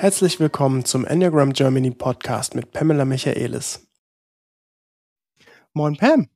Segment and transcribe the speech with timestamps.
[0.00, 3.86] Herzlich willkommen zum Enneagram Germany Podcast mit Pamela Michaelis.
[5.74, 6.26] Moin Pam.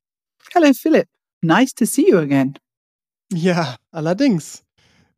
[0.52, 1.08] Hello Philip.
[1.40, 2.58] Nice to see you again.
[3.32, 4.66] Ja, allerdings.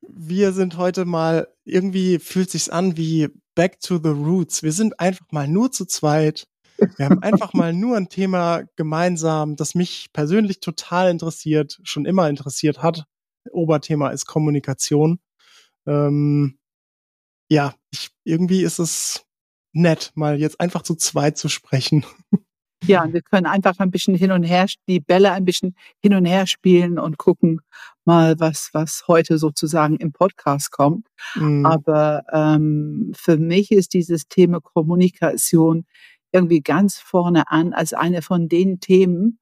[0.00, 4.62] Wir sind heute mal, irgendwie fühlt sich's an wie Back to the Roots.
[4.62, 6.46] Wir sind einfach mal nur zu zweit.
[6.98, 12.30] Wir haben einfach mal nur ein Thema gemeinsam, das mich persönlich total interessiert, schon immer
[12.30, 13.06] interessiert hat.
[13.50, 15.19] Oberthema ist Kommunikation.
[15.84, 16.60] Ähm,
[17.48, 19.24] ja, ich, irgendwie ist es
[19.73, 22.05] nett, mal jetzt einfach zu zweit zu sprechen.
[22.84, 26.27] Ja, wir können einfach ein bisschen hin und her, die Bälle ein bisschen hin und
[26.27, 27.60] her spielen und gucken
[28.05, 31.09] mal, was, was heute sozusagen im Podcast kommt.
[31.34, 31.66] Mhm.
[31.66, 35.86] Aber ähm, für mich ist dieses Thema Kommunikation
[36.33, 39.38] irgendwie ganz vorne an als eine von den Themen,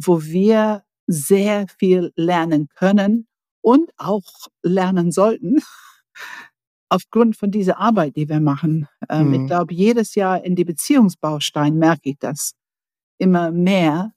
[0.00, 3.26] wo wir sehr viel lernen können
[3.62, 5.62] und auch lernen sollten
[6.88, 8.88] aufgrund von dieser Arbeit, die wir machen.
[9.08, 9.34] Ähm, mhm.
[9.34, 12.54] Ich glaube, jedes Jahr in die Beziehungsbaustein merke ich das
[13.18, 14.12] immer mehr,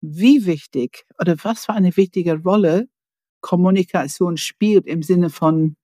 [0.00, 2.88] wie wichtig oder was für eine wichtige Rolle
[3.40, 5.76] Kommunikation spielt im Sinne von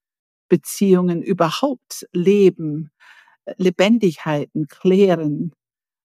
[0.49, 2.91] Beziehungen überhaupt, Leben,
[3.57, 5.53] Lebendigkeiten, klären,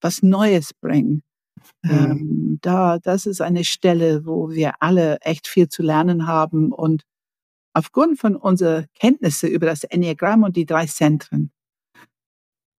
[0.01, 1.23] was Neues bringen.
[1.83, 1.91] Mhm.
[1.91, 7.03] Ähm, da, das ist eine Stelle, wo wir alle echt viel zu lernen haben und
[7.77, 11.53] aufgrund von unserer Kenntnisse über das Enneagramm und die drei Zentren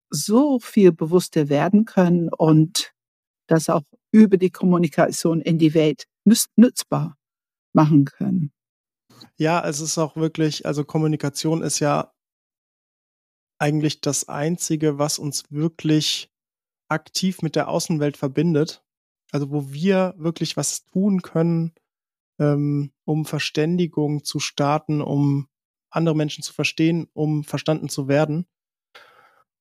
[0.09, 2.93] so viel bewusster werden können und
[3.45, 7.15] das auch über die Kommunikation in die Welt nützbar
[7.73, 8.51] machen können.
[9.37, 12.11] Ja, es ist auch wirklich, also Kommunikation ist ja
[13.59, 16.31] eigentlich das Einzige, was uns wirklich
[16.87, 18.83] aktiv mit der Außenwelt verbindet.
[19.31, 21.73] Also wo wir wirklich was tun können,
[22.39, 25.47] ähm, um Verständigung zu starten, um
[25.89, 28.47] andere Menschen zu verstehen, um verstanden zu werden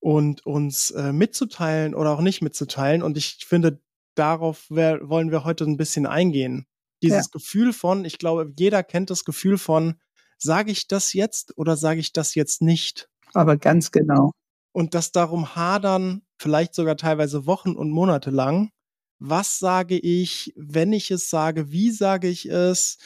[0.01, 3.03] und uns äh, mitzuteilen oder auch nicht mitzuteilen.
[3.03, 3.81] Und ich finde,
[4.15, 6.67] darauf wär, wollen wir heute ein bisschen eingehen.
[7.03, 7.31] Dieses ja.
[7.33, 9.97] Gefühl von, ich glaube, jeder kennt das Gefühl von,
[10.39, 13.09] sage ich das jetzt oder sage ich das jetzt nicht?
[13.35, 14.33] Aber ganz genau.
[14.73, 18.71] Und das darum hadern, vielleicht sogar teilweise Wochen und Monate lang,
[19.19, 22.99] was sage ich, wenn ich es sage, wie sage ich es,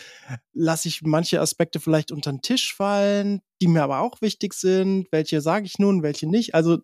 [0.53, 5.07] lasse ich manche Aspekte vielleicht unter den Tisch fallen, die mir aber auch wichtig sind,
[5.13, 6.55] welche sage ich nun, welche nicht.
[6.55, 6.79] Also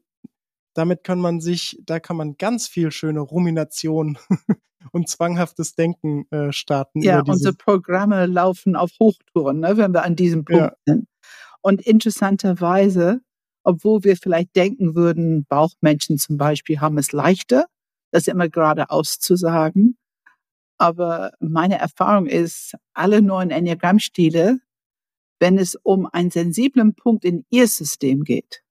[0.75, 4.19] damit kann man sich, da kann man ganz viel schöne Rumination
[4.93, 7.03] und zwanghaftes Denken äh, starten.
[7.03, 10.77] Ja, unsere Programme laufen auf Hochtouren, ne, wenn wir an diesem Punkt ja.
[10.87, 11.09] sind.
[11.63, 13.21] Und interessanterweise,
[13.65, 17.67] obwohl wir vielleicht denken würden, Bauchmenschen zum Beispiel haben es leichter,
[18.11, 19.97] das immer gerade auszusagen.
[20.79, 24.59] Aber meine Erfahrung ist, alle neuen Enneagrammstile,
[25.41, 28.63] wenn es um einen sensiblen Punkt in ihr System geht,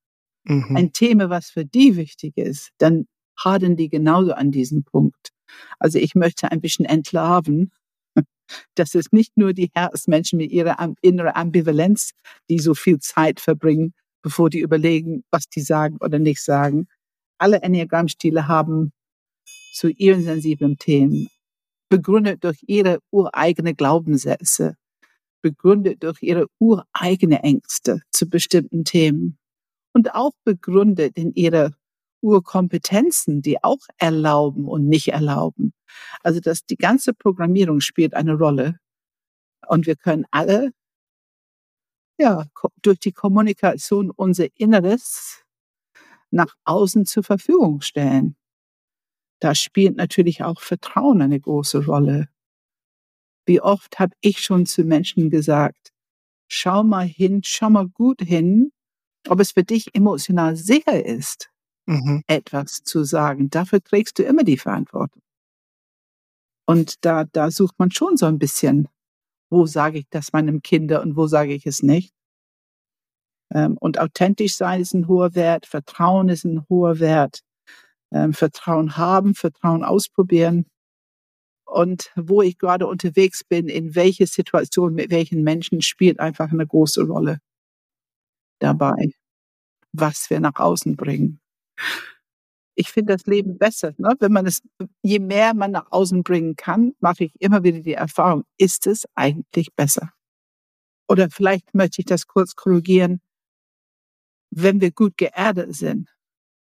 [0.43, 0.75] mhm.
[0.75, 3.07] ein Thema, was für die wichtig ist, dann
[3.37, 5.31] hadern die genauso an diesem Punkt.
[5.79, 7.71] Also ich möchte ein bisschen entlarven,
[8.75, 12.11] dass es nicht nur die Herzmenschen mit ihrer inneren Ambivalenz,
[12.49, 16.87] die so viel Zeit verbringen, bevor die überlegen, was die sagen oder nicht sagen.
[17.37, 18.91] Alle Enneagrammstile haben
[19.75, 21.27] zu ihren sensiblen Themen,
[21.89, 24.77] begründet durch ihre ureigene Glaubenssätze,
[25.41, 29.37] begründet durch ihre ureigene Ängste zu bestimmten Themen
[29.93, 31.75] und auch begründet in ihre
[32.21, 35.73] Urkompetenzen, die auch erlauben und nicht erlauben.
[36.23, 38.79] Also dass die ganze Programmierung spielt eine Rolle
[39.67, 40.71] und wir können alle
[42.17, 42.45] ja
[42.81, 45.43] durch die Kommunikation unser Inneres
[46.31, 48.37] nach außen zur Verfügung stellen
[49.39, 52.29] da spielt natürlich auch Vertrauen eine große Rolle.
[53.45, 55.91] Wie oft habe ich schon zu Menschen gesagt,
[56.47, 58.71] schau mal hin, schau mal gut hin,
[59.27, 61.51] ob es für dich emotional sicher ist,
[61.85, 62.23] mhm.
[62.27, 63.49] etwas zu sagen.
[63.49, 65.21] Dafür trägst du immer die Verantwortung.
[66.67, 68.87] Und da, da sucht man schon so ein bisschen,
[69.51, 72.13] wo sage ich das meinem Kinder und wo sage ich es nicht.
[73.53, 77.44] Ähm, und authentisch sein ist ein hoher Wert, Vertrauen ist ein hoher Wert
[78.15, 80.65] ähm, Vertrauen haben, Vertrauen ausprobieren
[81.65, 86.65] und wo ich gerade unterwegs bin, in welche Situation mit welchen Menschen spielt einfach eine
[86.65, 87.39] große Rolle
[88.59, 89.11] dabei,
[89.91, 91.41] was wir nach außen bringen.
[92.75, 94.15] Ich finde das Leben besser, ne?
[94.19, 94.61] wenn man es,
[95.01, 99.05] je mehr man nach außen bringen kann, mache ich immer wieder die Erfahrung, ist es
[99.15, 100.11] eigentlich besser?
[101.09, 103.21] Oder vielleicht möchte ich das kurz korrigieren.
[104.51, 106.14] Wenn wir gut geerdet sind,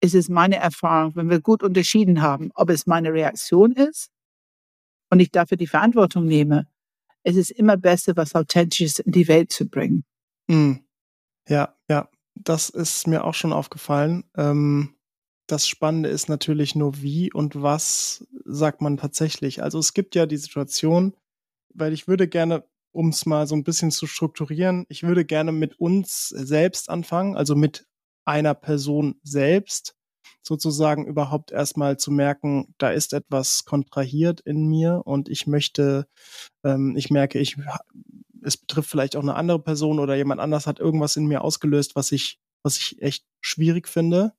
[0.05, 4.11] ist es meine Erfahrung, wenn wir gut unterschieden haben, ob es meine Reaktion ist
[5.11, 6.69] und ich dafür die Verantwortung nehme,
[7.23, 10.05] es ist immer besser, was Authentisches in die Welt zu bringen.
[10.47, 10.75] Mm.
[11.49, 12.09] Ja, ja.
[12.35, 14.25] das ist mir auch schon aufgefallen.
[14.37, 14.95] Ähm,
[15.47, 19.63] das Spannende ist natürlich nur, wie und was sagt man tatsächlich.
[19.63, 21.17] Also es gibt ja die Situation,
[21.75, 25.53] weil ich würde gerne, um es mal so ein bisschen zu strukturieren, ich würde gerne
[25.53, 27.87] mit uns selbst anfangen, also mit
[28.25, 29.97] einer Person selbst,
[30.43, 36.07] sozusagen überhaupt erstmal zu merken, da ist etwas kontrahiert in mir und ich möchte,
[36.65, 37.57] ähm, ich merke, ich,
[38.43, 41.97] es betrifft vielleicht auch eine andere Person oder jemand anders hat irgendwas in mir ausgelöst,
[41.97, 44.33] was ich, was ich echt schwierig finde.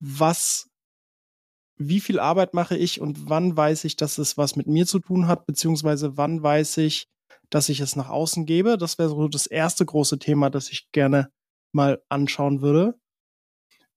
[0.00, 0.68] Was,
[1.76, 4.98] wie viel Arbeit mache ich und wann weiß ich, dass es was mit mir zu
[4.98, 7.08] tun hat, beziehungsweise wann weiß ich,
[7.50, 8.76] dass ich es nach außen gebe?
[8.76, 11.30] Das wäre so das erste große Thema, das ich gerne
[11.72, 12.98] mal anschauen würde.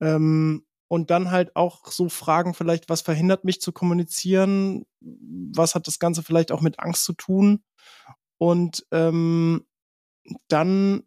[0.01, 4.85] Ähm, und dann halt auch so Fragen vielleicht, was verhindert mich zu kommunizieren?
[5.01, 7.63] Was hat das Ganze vielleicht auch mit Angst zu tun?
[8.37, 9.65] Und ähm,
[10.47, 11.03] dann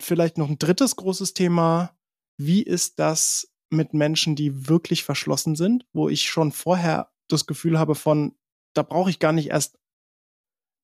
[0.00, 1.96] vielleicht noch ein drittes großes Thema.
[2.36, 7.78] Wie ist das mit Menschen, die wirklich verschlossen sind, wo ich schon vorher das Gefühl
[7.78, 8.36] habe von,
[8.74, 9.78] da brauche ich gar nicht erst,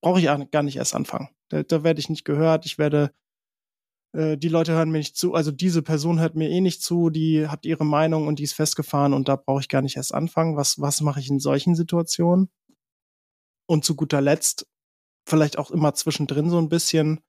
[0.03, 1.29] brauche ich gar nicht erst anfangen.
[1.49, 3.13] Da, da werde ich nicht gehört, ich werde
[4.13, 7.11] äh, die Leute hören mir nicht zu, also diese Person hört mir eh nicht zu,
[7.11, 10.15] die hat ihre Meinung und die ist festgefahren und da brauche ich gar nicht erst
[10.15, 10.57] anfangen.
[10.57, 12.51] Was, was mache ich in solchen Situationen?
[13.67, 14.67] Und zu guter Letzt,
[15.27, 17.21] vielleicht auch immer zwischendrin so ein bisschen,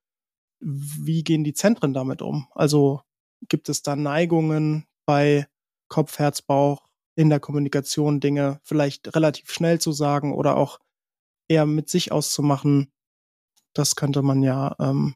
[0.60, 2.48] wie gehen die Zentren damit um?
[2.52, 3.02] Also
[3.48, 5.46] gibt es da Neigungen bei
[5.88, 10.78] Kopf, Herz, Bauch in der Kommunikation, Dinge vielleicht relativ schnell zu sagen oder auch
[11.48, 12.92] eher mit sich auszumachen?
[13.74, 15.14] Das könnte man ja ähm,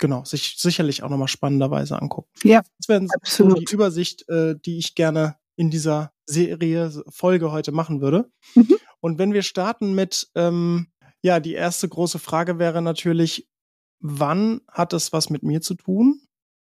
[0.00, 2.28] genau, sich sicherlich auch nochmal spannenderweise angucken.
[2.42, 7.70] Ja, das wäre so die Übersicht, äh, die ich gerne in dieser Serie, Folge heute
[7.70, 8.30] machen würde.
[8.54, 8.76] Mhm.
[9.00, 10.88] Und wenn wir starten mit, ähm,
[11.22, 13.48] ja, die erste große Frage wäre natürlich,
[14.00, 16.22] wann hat es was mit mir zu tun?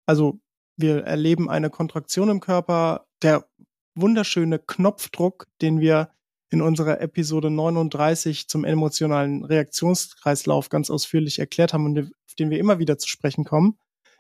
[0.07, 0.41] Also
[0.77, 3.49] wir erleben eine Kontraktion im Körper, der
[3.95, 6.11] wunderschöne Knopfdruck, den wir
[6.53, 12.59] in unserer Episode 39 zum emotionalen Reaktionskreislauf ganz ausführlich erklärt haben und auf den wir
[12.59, 13.79] immer wieder zu sprechen kommen.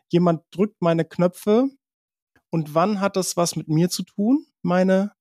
[0.08, 1.68] Jemand drückt meine Knöpfe
[2.48, 4.46] und wann hat das was mit mir zu tun?
[4.62, 5.12] Meine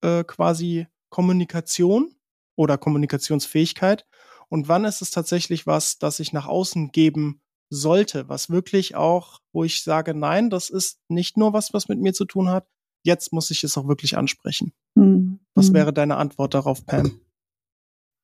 [0.00, 2.14] äh, quasi Kommunikation
[2.56, 4.06] oder Kommunikationsfähigkeit
[4.48, 9.40] und wann ist es tatsächlich was, das ich nach außen geben sollte, was wirklich auch,
[9.52, 12.66] wo ich sage, nein, das ist nicht nur was, was mit mir zu tun hat,
[13.06, 14.72] jetzt muss ich es auch wirklich ansprechen.
[14.94, 15.38] Mhm.
[15.54, 15.74] Was hm.
[15.74, 17.20] wäre deine Antwort darauf, Pam?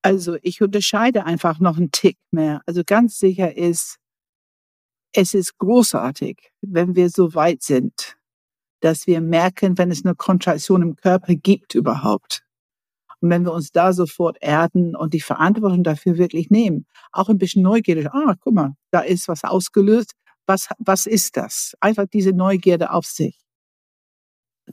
[0.02, 2.60] Also ich unterscheide einfach noch einen Tick mehr.
[2.66, 3.98] Also ganz sicher ist,
[5.14, 8.16] es ist großartig, wenn wir so weit sind,
[8.80, 12.42] dass wir merken, wenn es eine Kontraktion im Körper gibt überhaupt.
[13.20, 17.38] Und wenn wir uns da sofort erden und die Verantwortung dafür wirklich nehmen, auch ein
[17.38, 20.14] bisschen neugierig, ah, guck mal, da ist was ausgelöst,
[20.46, 21.76] was, was ist das?
[21.80, 23.41] Einfach diese Neugierde auf sich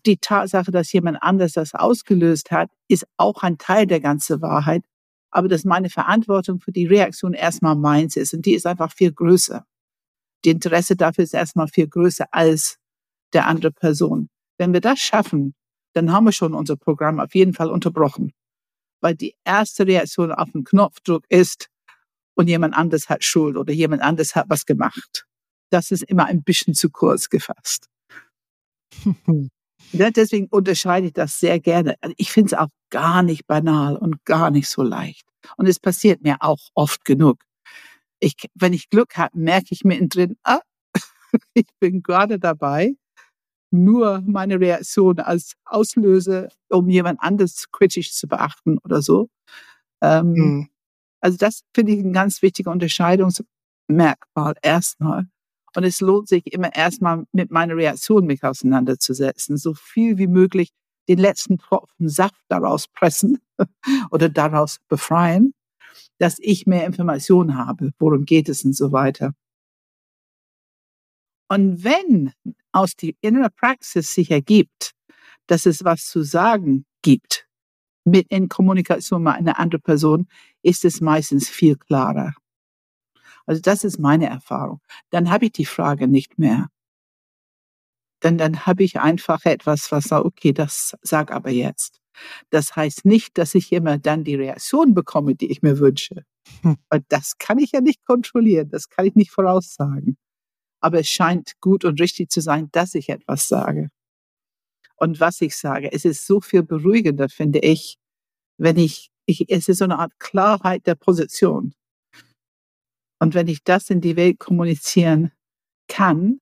[0.06, 4.84] die Tatsache, dass jemand anders das ausgelöst hat, ist auch ein Teil der ganzen Wahrheit.
[5.32, 9.12] Aber dass meine Verantwortung für die Reaktion erstmal meins ist und die ist einfach viel
[9.12, 9.66] größer.
[10.46, 12.78] Die Interesse dafür ist erstmal viel größer als
[13.34, 14.30] der andere Person.
[14.58, 15.54] Wenn wir das schaffen,
[15.94, 18.32] dann haben wir schon unser Programm auf jeden Fall unterbrochen.
[19.02, 21.70] Weil die erste Reaktion auf den Knopfdruck ist,
[22.40, 25.26] und jemand anders hat Schuld oder jemand anders hat was gemacht.
[25.72, 27.90] Das ist immer ein bisschen zu kurz gefasst.
[29.92, 31.96] Ja, deswegen unterscheide ich das sehr gerne.
[32.02, 35.26] Also ich finde es auch gar nicht banal und gar nicht so leicht.
[35.58, 37.44] Und es passiert mir auch oft genug.
[38.20, 40.60] Ich, wenn ich Glück habe, merke ich mittendrin, ah,
[41.54, 42.96] ich bin gerade dabei,
[43.72, 49.30] nur meine Reaktion als Auslöser, um jemand anderes kritisch zu beachten oder so.
[50.02, 50.70] Ähm, mhm.
[51.22, 55.28] Also das finde ich ein ganz wichtiger Unterscheidungsmerkmal erstmal.
[55.76, 60.72] Und es lohnt sich immer erstmal mit meiner Reaktion mich auseinanderzusetzen, so viel wie möglich
[61.08, 63.40] den letzten Tropfen Saft daraus pressen
[64.12, 65.54] oder daraus befreien,
[66.20, 69.34] dass ich mehr Informationen habe, worum geht es und so weiter.
[71.48, 72.32] Und wenn
[72.72, 74.92] aus die innere Praxis sich ergibt,
[75.48, 77.48] dass es was zu sagen gibt,
[78.06, 80.28] mit in Kommunikation mit einer anderen Person,
[80.62, 82.34] ist es meistens viel klarer.
[83.50, 84.80] Also das ist meine Erfahrung.
[85.10, 86.68] Dann habe ich die Frage nicht mehr.
[88.22, 92.00] Denn dann habe ich einfach etwas, was sagt, okay, das sag aber jetzt.
[92.52, 96.26] Das heißt nicht, dass ich immer dann die Reaktion bekomme, die ich mir wünsche.
[96.62, 96.78] Hm.
[96.92, 100.16] Weil das kann ich ja nicht kontrollieren, das kann ich nicht voraussagen.
[100.80, 103.90] Aber es scheint gut und richtig zu sein, dass ich etwas sage.
[104.96, 107.98] Und was ich sage, es ist so viel beruhigender, finde ich,
[108.60, 111.74] wenn ich, ich es ist so eine Art Klarheit der Position.
[113.20, 115.32] Und wenn ich das in die Welt kommunizieren
[115.88, 116.40] kann,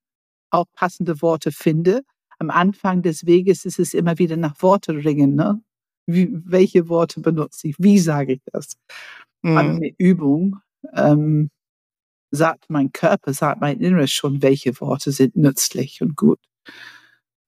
[0.49, 2.03] auch passende Worte finde.
[2.39, 5.61] Am Anfang des Weges ist es immer wieder nach Worte ringen, ne?
[6.05, 7.75] Wie, welche Worte benutze ich?
[7.79, 8.77] Wie sage ich das?
[9.41, 9.57] Mhm.
[9.57, 10.57] Aber eine Übung
[10.93, 11.49] ähm,
[12.31, 16.39] sagt mein Körper, sagt mein Inneres schon, welche Worte sind nützlich und gut.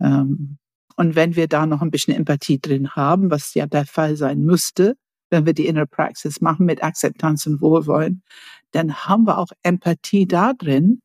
[0.02, 0.58] Ähm,
[0.98, 4.42] und wenn wir da noch ein bisschen Empathie drin haben, was ja der Fall sein
[4.42, 4.98] müsste,
[5.30, 8.24] wenn wir die Inner Praxis machen mit Akzeptanz und Wohlwollen,
[8.72, 11.02] dann haben wir auch Empathie da drin,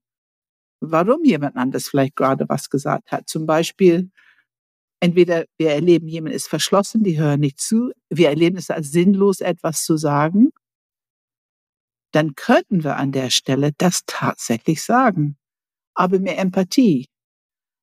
[0.80, 3.28] warum jemand anders vielleicht gerade was gesagt hat.
[3.28, 4.10] Zum Beispiel,
[5.00, 9.40] entweder wir erleben, jemand ist verschlossen, die hören nicht zu, wir erleben es als sinnlos,
[9.40, 10.50] etwas zu sagen,
[12.12, 15.36] dann könnten wir an der Stelle das tatsächlich sagen.
[15.94, 17.06] Aber mehr Empathie.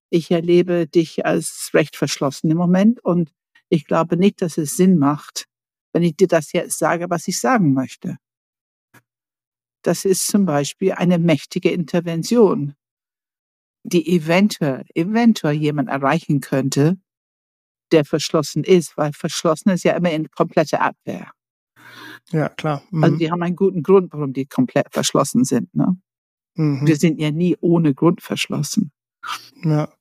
[0.09, 3.31] Ich erlebe dich als recht verschlossen im Moment und
[3.69, 5.45] ich glaube nicht, dass es Sinn macht,
[5.93, 8.17] wenn ich dir das jetzt sage, was ich sagen möchte.
[9.83, 12.75] Das ist zum Beispiel eine mächtige Intervention,
[13.83, 17.00] die eventuell, eventuell jemand erreichen könnte,
[17.91, 21.31] der verschlossen ist, weil verschlossen ist ja immer in kompletter Abwehr.
[22.31, 22.83] Ja, klar.
[22.91, 23.03] Mhm.
[23.03, 25.73] Also die haben einen guten Grund, warum die komplett verschlossen sind.
[25.75, 25.97] Ne?
[26.55, 26.85] Mhm.
[26.85, 28.91] Wir sind ja nie ohne Grund verschlossen.
[29.63, 29.91] Ja.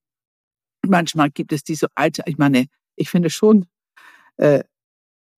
[0.87, 3.67] Manchmal gibt es diese alte, ich meine, ich finde schon,
[4.37, 4.65] äh,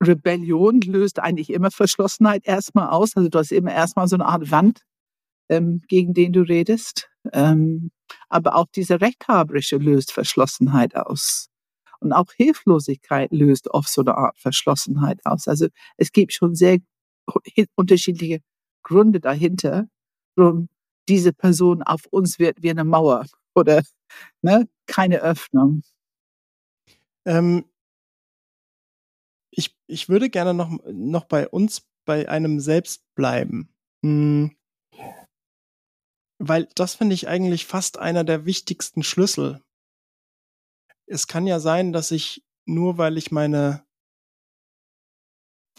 [0.03, 3.17] Rebellion löst eigentlich immer Verschlossenheit erstmal aus.
[3.17, 4.83] Also du hast immer erstmal so eine Art Wand,
[5.49, 7.09] ähm, gegen den du redest.
[7.33, 7.91] Ähm,
[8.29, 11.49] aber auch diese Rechthaberische löst Verschlossenheit aus.
[12.01, 15.47] Und auch Hilflosigkeit löst oft so eine Art Verschlossenheit aus.
[15.47, 16.79] Also es gibt schon sehr
[17.77, 18.41] unterschiedliche
[18.83, 19.87] Gründe dahinter,
[20.35, 20.69] warum
[21.09, 23.83] diese Person auf uns wird wie eine Mauer oder
[24.43, 25.83] ne, keine Öffnung.
[27.25, 27.65] Ähm,
[29.55, 33.73] ich, ich würde gerne noch, noch bei uns, bei einem selbst bleiben.
[34.05, 34.57] Hm.
[36.39, 39.63] Weil das finde ich eigentlich fast einer der wichtigsten Schlüssel
[41.13, 43.85] es kann ja sein, dass ich nur weil ich meine,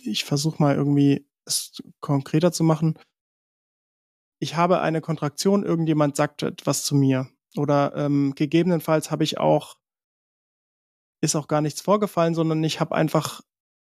[0.01, 2.99] ich versuche mal irgendwie es konkreter zu machen.
[4.39, 7.29] Ich habe eine Kontraktion, irgendjemand sagt etwas zu mir.
[7.55, 9.77] Oder ähm, gegebenenfalls habe ich auch,
[11.21, 13.41] ist auch gar nichts vorgefallen, sondern ich habe einfach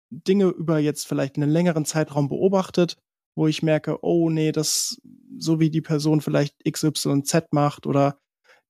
[0.09, 2.97] Dinge über jetzt vielleicht einen längeren Zeitraum beobachtet,
[3.35, 5.01] wo ich merke, oh nee, das,
[5.38, 8.19] so wie die Person vielleicht XYZ macht oder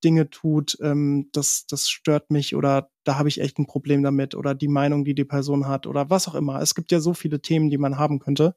[0.04, 4.36] Dinge tut, ähm, das, das stört mich oder da habe ich echt ein Problem damit
[4.36, 6.62] oder die Meinung, die die Person hat oder was auch immer.
[6.62, 8.56] Es gibt ja so viele Themen, die man haben könnte.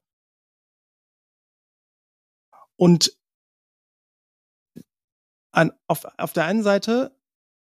[2.76, 3.12] Und
[5.52, 7.17] an, auf, auf der einen Seite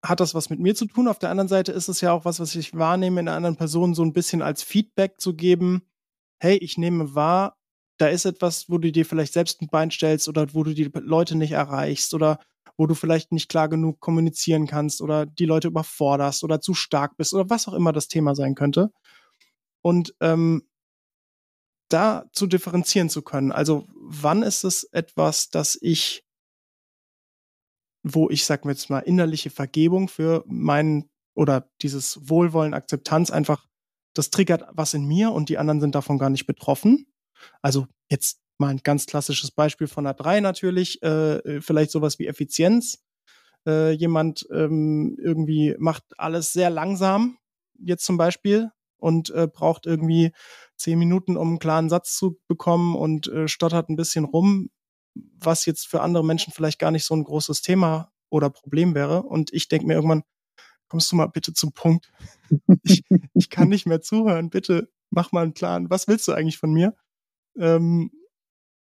[0.05, 2.25] hat das was mit mir zu tun, auf der anderen Seite ist es ja auch
[2.25, 5.83] was, was ich wahrnehme, in anderen Person so ein bisschen als Feedback zu geben.
[6.39, 7.57] Hey, ich nehme wahr,
[7.99, 10.91] da ist etwas, wo du dir vielleicht selbst ein Bein stellst oder wo du die
[10.95, 12.39] Leute nicht erreichst oder
[12.77, 17.17] wo du vielleicht nicht klar genug kommunizieren kannst oder die Leute überforderst oder zu stark
[17.17, 18.91] bist oder was auch immer das Thema sein könnte.
[19.81, 20.67] Und ähm,
[21.89, 23.53] da zu differenzieren zu können.
[23.53, 26.24] Also wann ist es etwas, das ich,
[28.05, 33.67] wo ich, sag mir jetzt mal, innerliche Vergebung für meinen oder dieses Wohlwollen, Akzeptanz einfach,
[34.15, 37.07] das triggert was in mir und die anderen sind davon gar nicht betroffen.
[37.63, 42.19] Also jetzt mal ein ganz klassisches Beispiel von einer 3 natürlich, äh, äh, vielleicht sowas
[42.19, 43.03] wie Effizienz.
[43.67, 47.39] Äh, jemand ähm, irgendwie macht alles sehr langsam,
[47.79, 50.33] jetzt zum Beispiel, und äh, braucht irgendwie
[50.77, 54.71] zehn Minuten, um einen klaren Satz zu bekommen und äh, stottert ein bisschen rum,
[55.15, 59.23] was jetzt für andere Menschen vielleicht gar nicht so ein großes Thema oder Problem wäre.
[59.23, 60.25] Und ich denke mir irgendwann,
[60.89, 62.13] kommst du mal bitte zum Punkt.
[62.83, 63.03] Ich,
[63.35, 64.51] ich kann nicht mehr zuhören.
[64.51, 65.91] Bitte mach mal einen Plan.
[65.91, 66.95] Was willst du eigentlich von mir?
[67.57, 68.11] Ähm,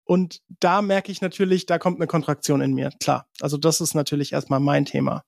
[0.04, 2.90] und da merke ich natürlich, da kommt eine Kontraktion in mir.
[3.00, 3.28] Klar.
[3.40, 5.22] Also das ist natürlich erstmal mein Thema.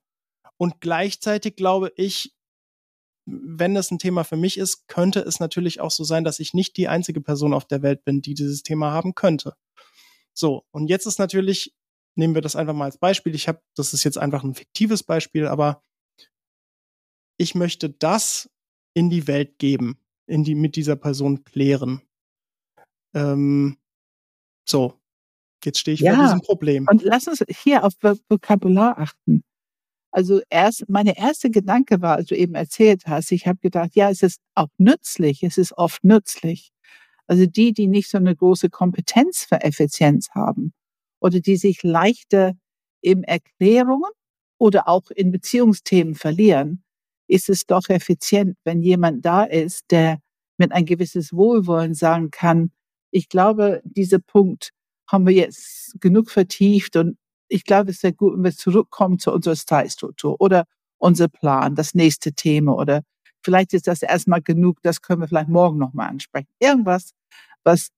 [0.56, 2.34] Und gleichzeitig glaube ich,
[3.26, 6.54] wenn es ein Thema für mich ist, könnte es natürlich auch so sein, dass ich
[6.54, 9.54] nicht die einzige Person auf der Welt bin, die dieses Thema haben könnte.
[10.40, 11.74] So, und jetzt ist natürlich,
[12.14, 13.34] nehmen wir das einfach mal als Beispiel.
[13.34, 15.84] Ich habe, das ist jetzt einfach ein fiktives Beispiel, aber
[17.36, 18.48] ich möchte das
[18.94, 22.00] in die Welt geben, in die mit dieser Person klären.
[23.14, 23.76] Ähm,
[24.66, 24.98] so,
[25.62, 26.86] jetzt stehe ich ja, vor diesem Problem.
[26.90, 29.44] Und lass uns hier auf Vokabular achten.
[30.10, 34.08] Also erst, meine erste Gedanke war, als du eben erzählt hast, ich habe gedacht, ja,
[34.08, 36.72] es ist auch nützlich, es ist oft nützlich.
[37.30, 40.72] Also die, die nicht so eine große Kompetenz für Effizienz haben
[41.20, 42.54] oder die sich leichter
[43.02, 44.10] in Erklärungen
[44.58, 46.82] oder auch in Beziehungsthemen verlieren,
[47.28, 50.18] ist es doch effizient, wenn jemand da ist, der
[50.58, 52.72] mit ein gewisses Wohlwollen sagen kann,
[53.12, 54.70] ich glaube, dieser Punkt
[55.08, 59.32] haben wir jetzt genug vertieft und ich glaube, es sehr gut, wenn wir zurückkommen zu
[59.32, 60.64] unserer Zeitstruktur oder
[60.98, 63.02] unser Plan, das nächste Thema oder
[63.42, 66.48] vielleicht ist das erstmal genug, das können wir vielleicht morgen nochmal ansprechen.
[66.58, 67.12] Irgendwas,
[67.64, 67.90] was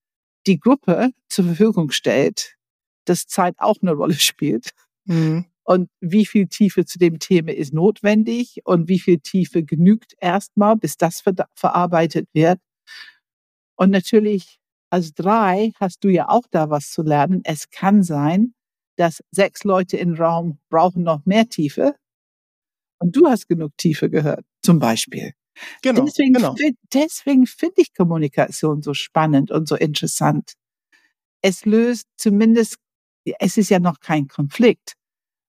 [0.47, 2.57] die Gruppe zur Verfügung stellt,
[3.05, 4.71] dass Zeit auch eine Rolle spielt.
[5.05, 5.47] Mhm.
[5.65, 10.77] Und wie viel Tiefe zu dem Thema ist notwendig und wie viel Tiefe genügt erstmal,
[10.77, 12.59] bis das ver verarbeitet wird.
[13.77, 14.59] Und natürlich
[14.91, 17.41] als drei hast du ja auch da was zu lernen.
[17.45, 18.55] Es kann sein,
[18.97, 21.95] dass sechs Leute im Raum brauchen noch mehr Tiefe.
[23.03, 25.33] Und du hast genug Tiefe gehört, zum Beispiel.
[25.83, 26.55] Genau, deswegen, genau.
[26.93, 30.53] deswegen finde ich Kommunikation so spannend und so interessant.
[31.43, 32.77] Es löst zumindest,
[33.39, 34.95] es ist ja noch kein Konflikt,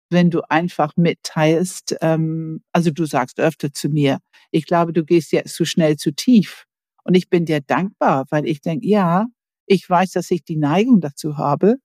[0.10, 4.20] wenn du einfach mitteilst, ähm, also du sagst öfter zu mir,
[4.52, 6.66] ich glaube, du gehst jetzt zu schnell zu tief.
[7.04, 9.28] Und ich bin dir dankbar, weil ich denke, ja,
[9.66, 11.76] ich weiß, dass ich die Neigung dazu habe.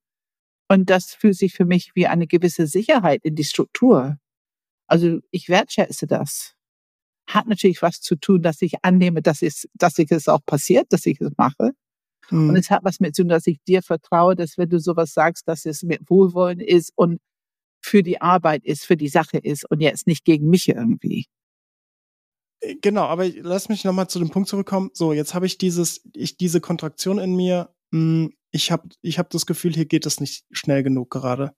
[0.71, 4.19] Und das fühlt sich für mich wie eine gewisse Sicherheit in die Struktur.
[4.89, 6.55] Also ich wertschätze das.
[7.29, 10.93] Hat natürlich was zu tun, dass ich annehme, dass, es, dass ich es auch passiert,
[10.93, 11.73] dass ich es mache.
[12.29, 12.51] Hm.
[12.51, 15.13] Und es hat was mit zu tun, dass ich dir vertraue, dass wenn du sowas
[15.13, 17.21] sagst, dass es mit Wohlwollen ist und
[17.81, 21.27] für die Arbeit ist, für die Sache ist und jetzt nicht gegen mich irgendwie.
[22.61, 24.91] Äh, genau, aber lass mich nochmal zu dem Punkt zurückkommen.
[24.95, 27.75] So, jetzt habe ich dieses, ich diese Kontraktion in mir.
[27.93, 31.53] Hm, ich habe ich hab das Gefühl, hier geht es nicht schnell genug gerade.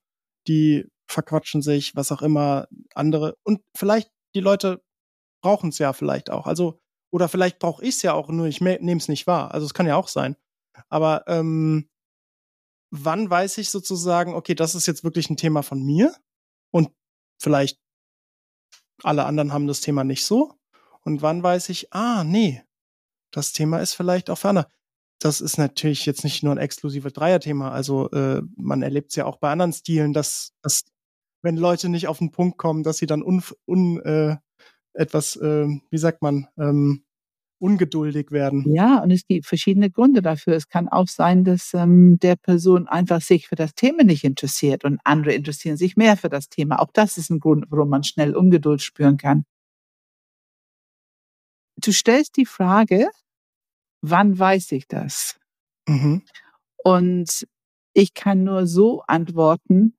[0.49, 3.37] Die verquatschen sich, was auch immer, andere.
[3.43, 4.83] Und vielleicht, die Leute
[5.43, 6.47] brauchen es ja vielleicht auch.
[6.47, 6.81] Also,
[7.13, 9.53] oder vielleicht brauche ich es ja auch, nur ich nehme es nicht wahr.
[9.53, 10.37] Also es kann ja auch sein.
[10.89, 11.89] Aber ähm,
[12.91, 16.15] wann weiß ich sozusagen, okay, das ist jetzt wirklich ein Thema von mir
[16.73, 16.91] und
[17.41, 17.81] vielleicht
[19.03, 20.55] alle anderen haben das Thema nicht so?
[21.03, 22.63] Und wann weiß ich, ah, nee,
[23.33, 24.69] das Thema ist vielleicht auch ferner.
[25.21, 27.71] Das ist natürlich jetzt nicht nur ein exklusives Dreier-Thema.
[27.71, 30.85] Also äh, man erlebt es ja auch bei anderen Stilen, dass, dass
[31.43, 34.37] wenn Leute nicht auf den Punkt kommen, dass sie dann un, un äh,
[34.93, 37.05] etwas, äh, wie sagt man, ähm,
[37.59, 38.65] ungeduldig werden.
[38.73, 40.55] Ja, und es gibt verschiedene Gründe dafür.
[40.55, 44.85] Es kann auch sein, dass ähm, der Person einfach sich für das Thema nicht interessiert
[44.85, 46.81] und andere interessieren sich mehr für das Thema.
[46.81, 49.45] Auch das ist ein Grund, warum man schnell Ungeduld spüren kann
[51.81, 53.11] du stellst die Frage,
[54.03, 55.39] wann weiß ich das?
[55.89, 56.23] Mhm.
[56.85, 57.47] Und
[57.93, 59.97] ich kann nur so antworten,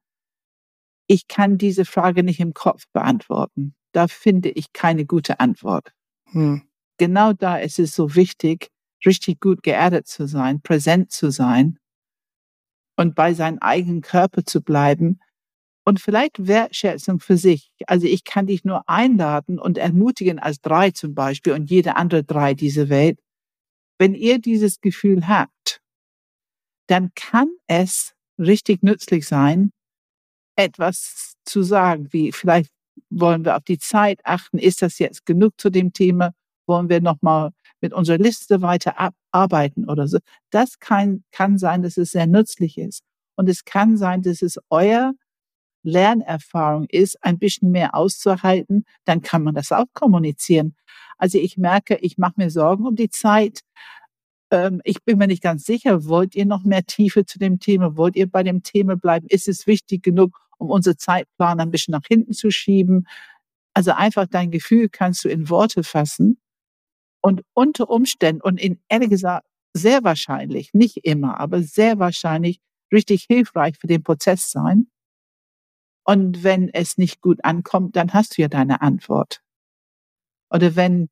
[1.12, 3.76] ich kann diese Frage nicht im Kopf beantworten.
[3.91, 5.91] Da finde ich keine gute Antwort.
[6.28, 6.62] Hm.
[6.97, 8.69] Genau da ist es so wichtig,
[9.06, 11.80] richtig gut geerdet zu sein, präsent zu sein
[12.95, 15.19] und bei seinem eigenen Körper zu bleiben
[15.84, 17.74] und vielleicht Wertschätzung für sich.
[17.88, 22.24] Also ich kann dich nur einladen und ermutigen als drei zum Beispiel und jede andere
[22.24, 23.19] drei dieser Welt.
[24.00, 25.82] Wenn ihr dieses Gefühl habt,
[26.88, 29.71] dann kann es richtig nützlich sein,
[30.63, 32.71] etwas zu sagen, wie vielleicht
[33.10, 36.32] wollen wir auf die Zeit achten, ist das jetzt genug zu dem Thema,
[36.67, 40.19] wollen wir nochmal mit unserer Liste weiter arbeiten oder so.
[40.52, 43.04] Das kann, kann sein, dass es sehr nützlich ist.
[43.36, 45.13] Und es kann sein, dass es euer
[45.84, 50.76] Lernerfahrung ist, ein bisschen mehr auszuhalten, dann kann man das auch kommunizieren.
[51.17, 53.62] Also ich merke, ich mache mir Sorgen um die Zeit.
[54.52, 57.97] Ähm, ich bin mir nicht ganz sicher, wollt ihr noch mehr Tiefe zu dem Thema?
[57.97, 59.28] Wollt ihr bei dem Thema bleiben?
[59.30, 63.08] Ist es wichtig genug, um unseren Zeitplan ein bisschen nach hinten zu schieben?
[63.74, 66.39] Also einfach dein Gefühl kannst du in Worte fassen
[67.21, 72.60] und unter Umständen und in ehrlich gesagt sehr wahrscheinlich, nicht immer, aber sehr wahrscheinlich
[72.93, 74.88] richtig hilfreich für den Prozess sein.
[76.06, 79.41] Und wenn es nicht gut ankommt, dann hast du ja deine Antwort.
[80.50, 81.10] Oder wenn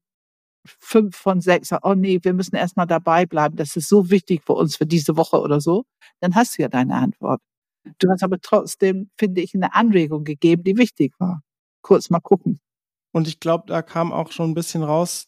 [0.65, 4.43] fünf von sechs sagen, oh nee, wir müssen erstmal dabei bleiben, das ist so wichtig
[4.45, 5.85] für uns für diese Woche oder so,
[6.19, 7.41] dann hast du ja deine Antwort.
[7.99, 11.41] Du hast aber trotzdem, finde ich, eine Anregung gegeben, die wichtig war.
[11.81, 12.59] Kurz mal gucken.
[13.11, 15.27] Und ich glaube, da kam auch schon ein bisschen raus,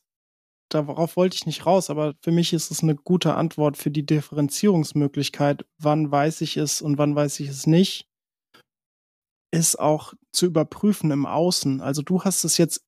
[0.69, 4.05] darauf wollte ich nicht raus, aber für mich ist es eine gute Antwort für die
[4.05, 8.07] Differenzierungsmöglichkeit, wann weiß ich es und wann weiß ich es nicht
[9.51, 11.81] ist auch zu überprüfen im Außen.
[11.81, 12.83] Also du hast es jetzt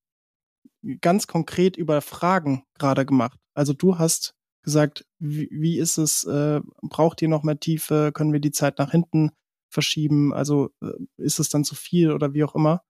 [1.02, 3.40] ganz konkret über Fragen gerade gemacht.
[3.54, 4.34] Also du hast
[4.64, 8.80] gesagt, wie, wie ist es, äh, braucht ihr noch mehr Tiefe, können wir die Zeit
[8.80, 9.32] nach hinten
[9.74, 12.84] verschieben, also äh, ist es dann zu viel oder wie auch immer.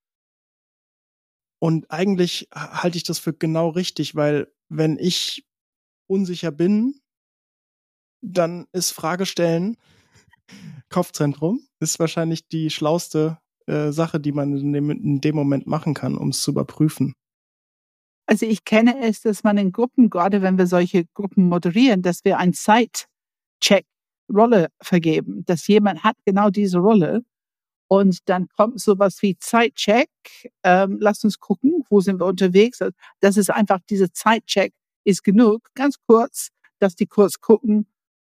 [1.59, 5.45] Und eigentlich halte ich das für genau richtig, weil wenn ich
[6.07, 6.99] unsicher bin,
[8.21, 9.77] dann ist Fragestellen
[10.89, 15.93] Kopfzentrum, ist wahrscheinlich die schlauste äh, Sache, die man in dem, in dem Moment machen
[15.93, 17.13] kann, um es zu überprüfen?
[18.25, 22.23] Also ich kenne es, dass man in Gruppen, gerade wenn wir solche Gruppen moderieren, dass
[22.23, 23.85] wir ein Zeitcheck
[24.29, 27.23] Rolle vergeben, dass jemand hat genau diese Rolle
[27.89, 30.09] Und dann kommt sowas wie Zeitcheck.
[30.63, 32.81] Ähm, lasst uns gucken, wo sind wir unterwegs.
[32.81, 34.73] Also, das ist einfach, diese Zeitcheck
[35.05, 37.87] ist genug, ganz kurz, dass die kurz gucken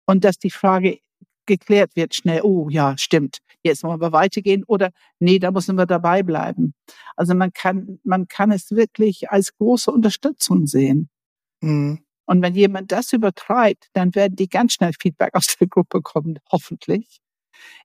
[0.07, 1.01] und dass die Frage
[1.47, 2.43] geklärt wird schnell.
[2.45, 3.39] Oh ja, stimmt.
[3.63, 6.75] Jetzt wollen wir weitergehen oder nee, da müssen wir dabei bleiben.
[7.17, 11.09] Also man kann, man kann es wirklich als große Unterstützung sehen.
[11.63, 12.01] Mhm.
[12.29, 16.39] Und wenn jemand das übertreibt, dann werden die ganz schnell Feedback aus der Gruppe kommen,
[16.53, 17.21] hoffentlich.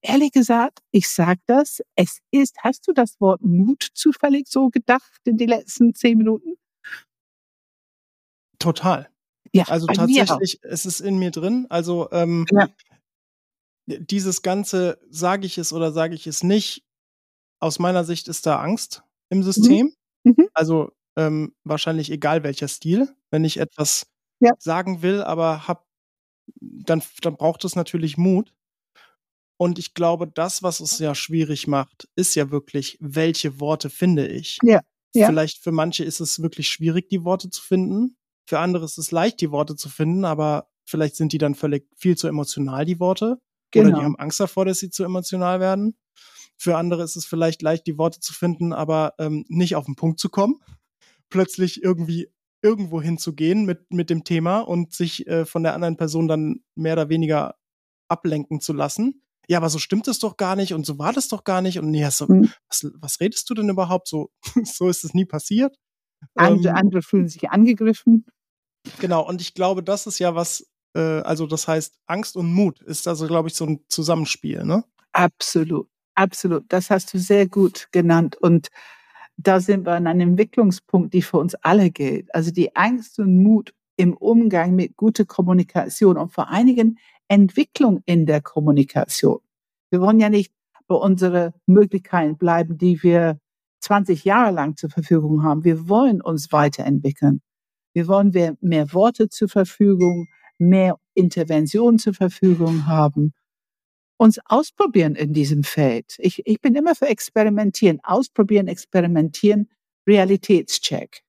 [0.01, 5.21] Ehrlich gesagt, ich sage das, es ist, hast du das Wort Mut zufällig so gedacht
[5.23, 6.55] in die letzten zehn Minuten?
[8.59, 9.09] Total.
[9.53, 11.65] Ja, also tatsächlich, es ist in mir drin.
[11.69, 12.67] Also ähm, ja.
[13.85, 16.83] dieses Ganze, sage ich es oder sage ich es nicht,
[17.61, 19.43] aus meiner Sicht ist da Angst im mhm.
[19.43, 19.93] System.
[20.25, 20.49] Mhm.
[20.53, 23.15] Also ähm, wahrscheinlich egal welcher Stil.
[23.31, 24.51] Wenn ich etwas ja.
[24.59, 25.85] sagen will, aber hab,
[26.59, 28.53] dann, dann braucht es natürlich Mut.
[29.57, 34.27] Und ich glaube, das, was es ja schwierig macht, ist ja wirklich, welche Worte finde
[34.27, 34.57] ich.
[34.63, 34.81] Ja.
[35.13, 35.27] ja.
[35.27, 38.17] Vielleicht für manche ist es wirklich schwierig, die Worte zu finden.
[38.45, 41.87] Für andere ist es leicht, die Worte zu finden, aber vielleicht sind die dann völlig
[41.95, 43.37] viel zu emotional, die Worte.
[43.71, 43.85] Genau.
[43.85, 44.03] Oder die genau.
[44.03, 45.95] haben Angst davor, dass sie zu emotional werden.
[46.57, 49.95] Für andere ist es vielleicht leicht, die Worte zu finden, aber ähm, nicht auf den
[49.95, 50.59] Punkt zu kommen.
[51.29, 52.29] Plötzlich irgendwie
[52.63, 56.93] irgendwo hinzugehen mit, mit dem Thema und sich äh, von der anderen Person dann mehr
[56.93, 57.55] oder weniger
[58.07, 61.27] ablenken zu lassen ja, aber so stimmt es doch gar nicht und so war das
[61.27, 62.51] doch gar nicht und nee, so, mhm.
[62.69, 64.07] was, was redest du denn überhaupt?
[64.07, 64.31] So,
[64.63, 65.75] so ist es nie passiert.
[66.35, 68.25] Andere, ähm, andere fühlen sich angegriffen.
[68.99, 72.81] Genau, und ich glaube, das ist ja was, äh, also das heißt, Angst und Mut
[72.81, 74.85] ist also, glaube ich, so ein Zusammenspiel, ne?
[75.11, 76.63] Absolut, absolut.
[76.69, 78.37] Das hast du sehr gut genannt.
[78.37, 78.69] Und
[79.37, 82.33] da sind wir an einem Entwicklungspunkt, die für uns alle gilt.
[82.33, 88.25] Also die Angst und Mut im Umgang mit guter Kommunikation und vor einigen Entwicklung in
[88.25, 89.39] der Kommunikation.
[89.89, 90.53] Wir wollen ja nicht
[90.87, 93.39] bei unseren Möglichkeiten bleiben, die wir
[93.81, 95.63] 20 Jahre lang zur Verfügung haben.
[95.63, 97.41] Wir wollen uns weiterentwickeln.
[97.93, 103.33] Wir wollen mehr Worte zur Verfügung, mehr Intervention zur Verfügung haben,
[104.23, 106.15] uns ausprobieren in diesem Feld.
[106.17, 109.69] Ich, ich bin immer für Experimentieren, ausprobieren, experimentieren,
[110.07, 111.23] Realitätscheck.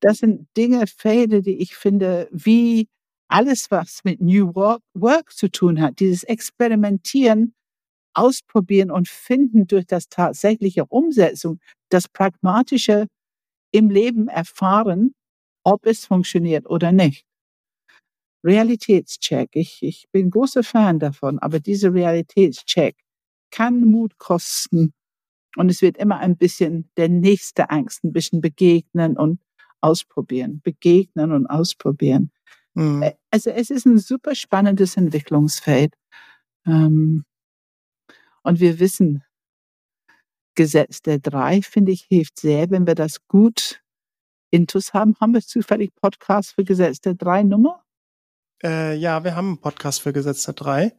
[0.00, 2.88] Das sind Dinge, Felder, die ich finde, wie
[3.28, 7.54] alles, was mit New Work, Work zu tun hat, dieses Experimentieren,
[8.12, 13.06] Ausprobieren und Finden durch das tatsächliche Umsetzung, das Pragmatische
[13.72, 15.12] im Leben erfahren,
[15.64, 17.25] ob es funktioniert oder nicht.
[18.46, 19.50] Realitätscheck.
[19.54, 22.96] Ich, ich bin großer Fan davon, aber dieser Realitätscheck
[23.50, 24.94] kann Mut kosten
[25.56, 29.40] und es wird immer ein bisschen der nächste Angst, ein bisschen begegnen und
[29.80, 32.30] ausprobieren, begegnen und ausprobieren.
[32.74, 33.10] Mhm.
[33.30, 35.94] Also es ist ein super spannendes Entwicklungsfeld.
[36.66, 37.24] Ähm,
[38.42, 39.24] und wir wissen,
[40.54, 43.82] Gesetz der drei, finde ich, hilft sehr, wenn wir das gut
[44.50, 45.16] intus haben.
[45.20, 47.85] Haben wir zufällig Podcast für Gesetz der drei Nummer?
[48.62, 50.98] Äh, ja, wir haben einen Podcast für Gesetz der drei.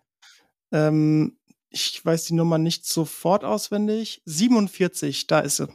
[0.71, 1.39] Ähm,
[1.69, 4.21] ich weiß die Nummer nicht sofort auswendig.
[4.25, 5.67] 47, da ist sie.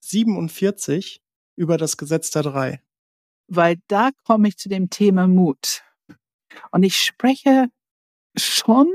[0.00, 1.22] 47
[1.56, 2.84] über das Gesetz der drei
[3.48, 5.82] weil da komme ich zu dem Thema Mut.
[6.70, 7.68] Und ich spreche
[8.36, 8.88] schon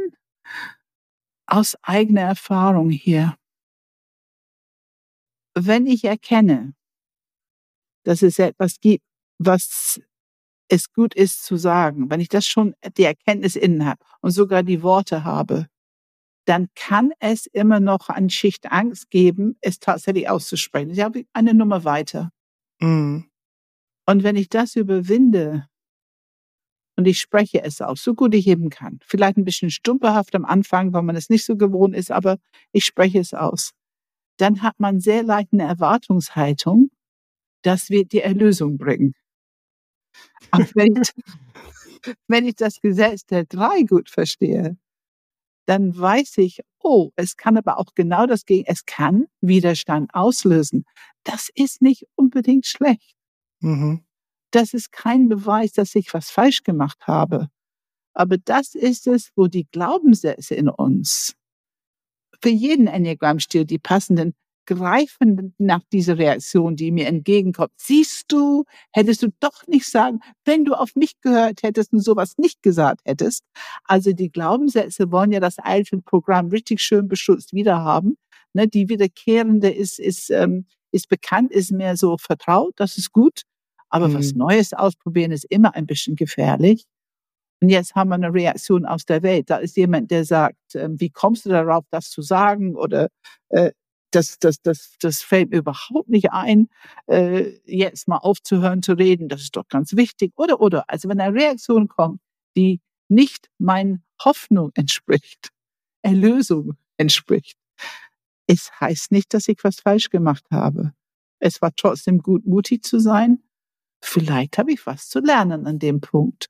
[1.46, 3.36] aus eigener Erfahrung hier.
[5.56, 6.74] Wenn ich erkenne,
[8.04, 9.04] dass es etwas gibt,
[9.40, 10.00] was
[10.70, 14.64] es gut ist zu sagen, wenn ich das schon die Erkenntnis innen habe und sogar
[14.64, 15.68] die Worte habe,
[16.46, 20.92] dann kann es immer noch eine Schicht Angst geben, es tatsächlich auszusprechen.
[20.92, 22.32] Ich habe eine Nummer weiter.
[22.80, 23.30] Mhm.
[24.06, 25.68] Und wenn ich das überwinde
[26.96, 30.46] und ich spreche es aus, so gut ich eben kann, vielleicht ein bisschen stumperhaft am
[30.46, 32.38] Anfang, weil man es nicht so gewohnt ist, aber
[32.72, 33.72] ich spreche es aus,
[34.38, 36.90] dann hat man sehr leicht eine Erwartungshaltung,
[37.62, 39.14] das wird die Erlösung bringen.
[40.52, 41.12] Aber wenn ich,
[42.28, 44.78] wenn ich das Gesetz der drei gut verstehe,
[45.66, 50.86] dann weiß ich, oh, es kann aber auch genau das gegen, es kann Widerstand auslösen.
[51.24, 53.16] Das ist nicht unbedingt schlecht.
[53.60, 54.04] Mhm.
[54.52, 57.50] Das ist kein Beweis, dass ich was falsch gemacht habe.
[58.14, 61.36] Aber das ist es, wo die Glaubenssätze in uns
[62.42, 64.34] für jeden Enneagramm-Stil die passenden
[64.70, 67.72] greifen nach dieser Reaktion, die mir entgegenkommt.
[67.76, 72.38] Siehst du, hättest du doch nicht sagen, wenn du auf mich gehört hättest und sowas
[72.38, 73.44] nicht gesagt hättest.
[73.84, 78.16] Also die Glaubenssätze wollen ja das alte Programm richtig schön beschützt wiederhaben.
[78.54, 83.42] Ne, die wiederkehrende ist, ist, ähm, ist bekannt, ist mehr so vertraut, das ist gut.
[83.90, 84.14] Aber mhm.
[84.16, 86.86] was Neues ausprobieren ist immer ein bisschen gefährlich.
[87.62, 89.50] Und jetzt haben wir eine Reaktion aus der Welt.
[89.50, 92.76] Da ist jemand, der sagt, äh, wie kommst du darauf, das zu sagen?
[92.76, 93.10] Oder
[93.50, 93.72] äh,
[94.12, 96.70] das, das, das, das fällt mir überhaupt nicht ein,
[97.08, 99.30] äh, jetzt mal aufzuhören zu reden.
[99.30, 100.34] Das ist doch ganz wichtig.
[100.36, 100.86] Oder, oder.
[100.90, 102.22] Also wenn eine Reaktion kommt,
[102.56, 105.50] die nicht meinen Hoffnung entspricht,
[106.02, 107.58] Erlösung entspricht,
[108.48, 110.94] es heißt nicht, dass ich was falsch gemacht habe.
[111.40, 113.44] Es war trotzdem gut, mutig zu sein.
[114.02, 116.48] Vielleicht habe ich was zu lernen an dem Punkt.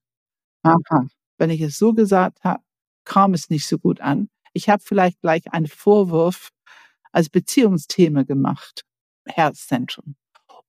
[0.63, 1.07] Aha.
[1.37, 2.63] Wenn ich es so gesagt habe,
[3.05, 4.29] kam es nicht so gut an.
[4.53, 6.49] Ich habe vielleicht gleich einen Vorwurf
[7.11, 8.83] als Beziehungsthema gemacht.
[9.25, 10.15] Herzzentrum.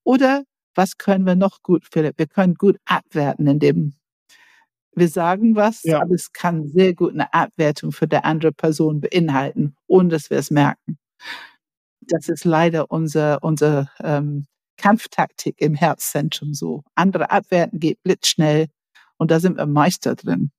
[0.05, 2.19] Oder was können wir noch gut, Philipp?
[2.19, 3.95] Wir können gut abwerten, indem
[4.95, 6.01] wir sagen was, ja.
[6.01, 10.39] aber es kann sehr gut eine Abwertung für die andere Person beinhalten, ohne dass wir
[10.39, 10.99] es merken.
[12.01, 16.83] Das ist leider unser, unser ähm, Kampftaktik im Herzzentrum so.
[16.95, 18.67] Andere abwerten geht blitzschnell
[19.17, 20.51] und da sind wir Meister drin.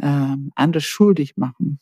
[0.00, 1.80] Ähm, andere schuldig machen.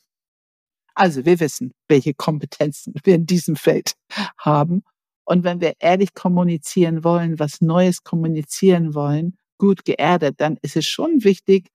[0.97, 3.93] Also wir wissen, welche Kompetenzen wir in diesem Feld
[4.39, 4.83] haben.
[5.25, 10.87] Und wenn wir ehrlich kommunizieren wollen, was Neues kommunizieren wollen, gut geerdet, dann ist es
[10.87, 11.69] schon wichtig,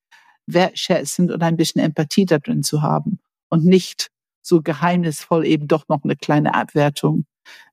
[0.46, 4.08] wertschätzend und ein bisschen Empathie da drin zu haben und nicht
[4.44, 7.24] so geheimnisvoll eben doch noch eine kleine Abwertung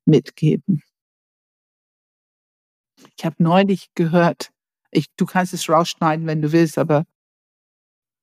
[0.06, 0.84] mitgeben.
[3.18, 4.52] Ich habe neulich gehört,
[4.92, 7.06] ich, du kannst es rausschneiden, wenn du willst, aber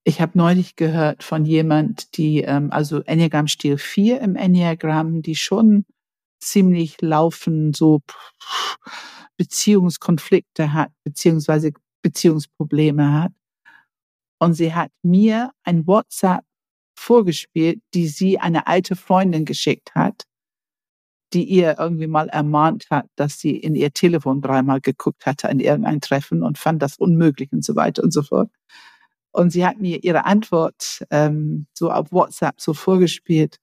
[0.06, 5.34] ich habe neulich gehört von jemand, die, ähm, also Enneagram Stil 4 im Enneagramm, die
[5.34, 5.84] schon
[6.38, 8.02] ziemlich laufen, so
[9.36, 13.32] Beziehungskonflikte hat, beziehungsweise Beziehungsprobleme hat.
[14.38, 16.44] Und sie hat mir ein WhatsApp
[16.96, 20.22] vorgespielt, die sie eine alte Freundin geschickt hat,
[21.32, 25.58] die ihr irgendwie mal ermahnt hat, dass sie in ihr Telefon dreimal geguckt hatte an
[25.58, 28.50] irgendein Treffen und fand das unmöglich und so weiter und so fort.
[29.36, 33.58] Und sie hat mir ihre Antwort ähm, so auf WhatsApp so vorgespielt.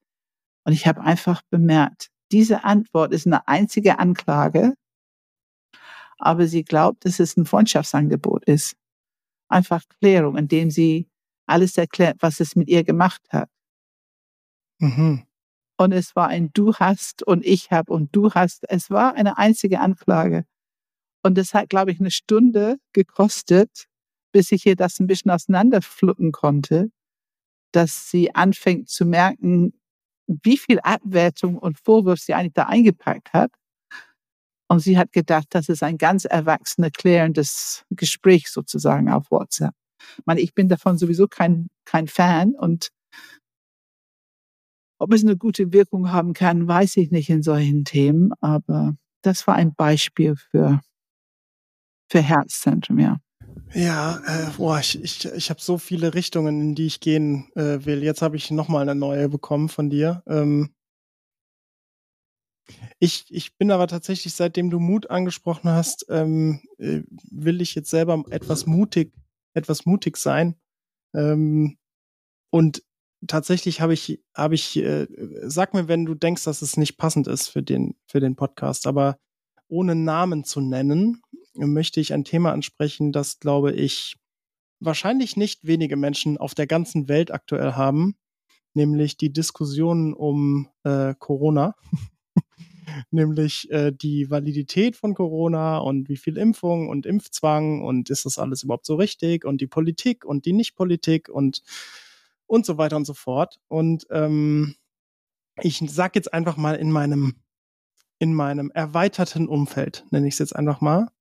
[0.65, 4.75] Und ich habe einfach bemerkt, diese Antwort ist eine einzige Anklage,
[6.19, 8.75] aber sie glaubt, dass es ein Freundschaftsangebot ist.
[9.47, 11.09] Einfach Klärung, indem sie
[11.47, 13.49] alles erklärt, was es mit ihr gemacht hat.
[14.77, 15.23] Mhm.
[15.77, 18.63] Und es war ein Du hast und ich habe und du hast.
[18.69, 20.45] Es war eine einzige Anklage.
[21.23, 23.87] Und das hat, glaube ich, eine Stunde gekostet,
[24.33, 26.89] bis ich ihr das ein bisschen auseinanderpflücken konnte,
[27.71, 29.73] dass sie anfängt zu merken,
[30.27, 33.51] wie viel Abwertung und Vorwurf sie eigentlich da eingepackt hat.
[34.69, 39.73] Und sie hat gedacht, das ist ein ganz erwachsenes, klärendes Gespräch sozusagen auf WhatsApp.
[40.17, 42.89] Ich meine, ich bin davon sowieso kein, kein Fan und
[44.99, 49.45] ob es eine gute Wirkung haben kann, weiß ich nicht in solchen Themen, aber das
[49.47, 50.79] war ein Beispiel für,
[52.09, 53.22] für Herzzentrum, ja.
[53.73, 57.85] Ja, äh, boah, ich, ich, ich habe so viele Richtungen, in die ich gehen äh,
[57.85, 58.03] will.
[58.03, 60.23] Jetzt habe ich nochmal eine neue bekommen von dir.
[60.27, 60.73] Ähm,
[62.99, 67.89] ich, ich bin aber tatsächlich, seitdem du Mut angesprochen hast, ähm, äh, will ich jetzt
[67.89, 69.13] selber etwas mutig,
[69.53, 70.55] etwas mutig sein.
[71.13, 71.77] Ähm,
[72.51, 72.83] und
[73.27, 75.07] tatsächlich habe ich, habe ich, äh,
[75.43, 78.87] sag mir, wenn du denkst, dass es nicht passend ist für den, für den Podcast,
[78.87, 79.17] aber
[79.73, 81.21] ohne Namen zu nennen,
[81.55, 84.15] möchte ich ein Thema ansprechen, das, glaube ich,
[84.79, 88.15] wahrscheinlich nicht wenige Menschen auf der ganzen Welt aktuell haben,
[88.75, 91.75] nämlich die Diskussion um äh, Corona.
[93.11, 98.37] nämlich äh, die Validität von Corona und wie viel Impfung und Impfzwang und ist das
[98.37, 101.63] alles überhaupt so richtig und die Politik und die Nichtpolitik und
[102.45, 103.59] und so weiter und so fort.
[103.67, 104.75] Und ähm,
[105.61, 107.35] ich sag jetzt einfach mal in meinem
[108.23, 111.11] in meinem erweiterten Umfeld, nenne ich es jetzt einfach mal,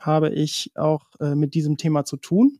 [0.00, 2.58] habe ich auch äh, mit diesem Thema zu tun,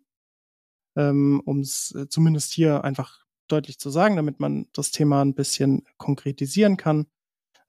[0.96, 5.34] ähm, um es äh, zumindest hier einfach deutlich zu sagen, damit man das Thema ein
[5.34, 7.08] bisschen konkretisieren kann.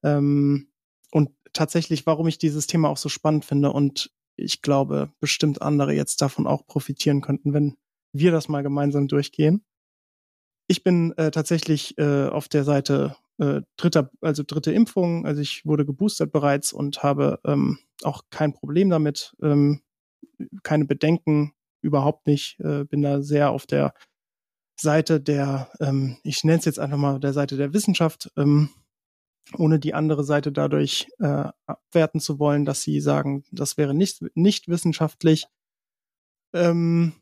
[0.04, 0.68] Ähm,
[1.10, 5.94] und tatsächlich, warum ich dieses Thema auch so spannend finde und ich glaube, bestimmt andere
[5.94, 7.78] jetzt davon auch profitieren könnten, wenn
[8.14, 9.66] wir das mal gemeinsam durchgehen.
[10.68, 15.26] Ich bin äh, tatsächlich äh, auf der Seite äh, dritter, also dritte Impfung.
[15.26, 19.82] Also ich wurde geboostert bereits und habe ähm, auch kein Problem damit, ähm,
[20.64, 22.60] keine Bedenken, überhaupt nicht.
[22.60, 23.94] Äh, bin da sehr auf der
[24.80, 28.70] Seite der, ähm, ich nenne es jetzt einfach mal der Seite der Wissenschaft, ähm,
[29.58, 34.24] ohne die andere Seite dadurch äh, abwerten zu wollen, dass sie sagen, das wäre nicht,
[34.36, 35.48] nicht wissenschaftlich.
[36.54, 37.14] Ähm,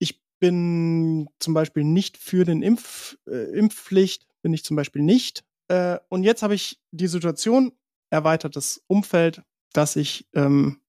[0.00, 5.44] ich bin zum Beispiel nicht für den Impf, äh, Impfpflicht, bin ich zum Beispiel nicht.
[5.68, 7.72] Äh, und jetzt habe ich die Situation,
[8.10, 10.80] erweitertes Umfeld, dass ich ähm,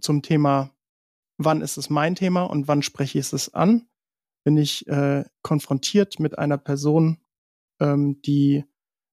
[0.00, 0.70] zum Thema,
[1.38, 3.88] wann ist es mein Thema und wann spreche ich es an,
[4.44, 7.18] bin ich äh, konfrontiert mit einer Person,
[7.80, 8.64] ähm, die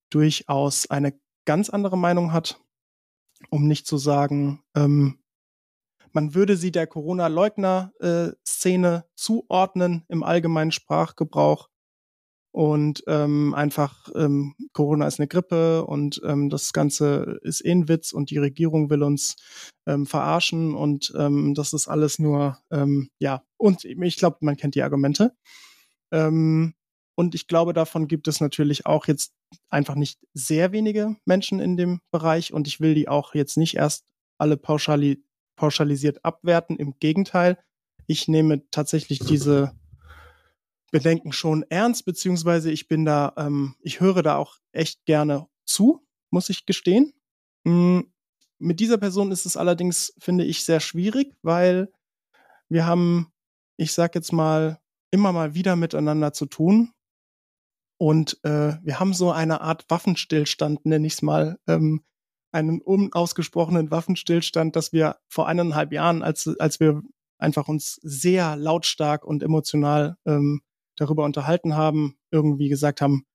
[0.10, 2.60] durchaus eine ganz andere Meinung hat,
[3.50, 5.20] um nicht zu sagen, ähm,
[6.14, 11.70] man würde sie der Corona-Leugner-Szene äh, zuordnen im allgemeinen Sprachgebrauch
[12.52, 17.88] und ähm, einfach ähm, Corona ist eine Grippe und ähm, das Ganze ist eh ein
[17.88, 19.36] Witz und die Regierung will uns
[19.86, 23.44] ähm, verarschen und ähm, das ist alles nur ähm, ja.
[23.58, 25.36] Und ich glaube man kennt die Argumente.
[26.12, 26.74] Ähm,
[27.16, 29.34] und ich glaube davon gibt es natürlich auch jetzt
[29.70, 33.76] einfach nicht sehr wenige Menschen in dem Bereich und ich will die auch jetzt nicht
[33.76, 34.06] erst
[34.38, 35.24] alle pauschali
[35.56, 36.78] pauschalisiert abwerten.
[36.78, 37.58] Im Gegenteil
[38.08, 39.74] ich nehme tatsächlich diese
[40.92, 46.06] Bedenken schon ernst, beziehungsweise ich bin da, ähm, ich höre da auch echt gerne zu,
[46.30, 47.14] muss ich gestehen.
[47.64, 48.12] Mhm.
[48.60, 51.92] Mit dieser Person ist es allerdings, finde ich, sehr schwierig, weil
[52.70, 53.32] wir haben,
[53.76, 54.80] ich sag jetzt mal,
[55.12, 56.92] immer mal wieder miteinander zu tun.
[58.00, 62.04] Und äh, wir haben so eine Art Waffenstillstand, nenne ich es mal, ähm,
[62.52, 67.02] einen unausgesprochenen Waffenstillstand, dass wir vor eineinhalb Jahren, als, als wir
[67.38, 70.62] einfach uns sehr lautstark und emotional ähm,
[70.98, 73.26] darüber unterhalten haben, irgendwie gesagt haben,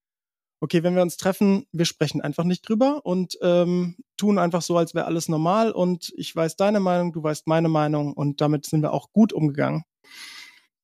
[0.61, 4.77] okay, wenn wir uns treffen, wir sprechen einfach nicht drüber und ähm, tun einfach so,
[4.77, 8.67] als wäre alles normal und ich weiß deine Meinung, du weißt meine Meinung und damit
[8.67, 9.83] sind wir auch gut umgegangen.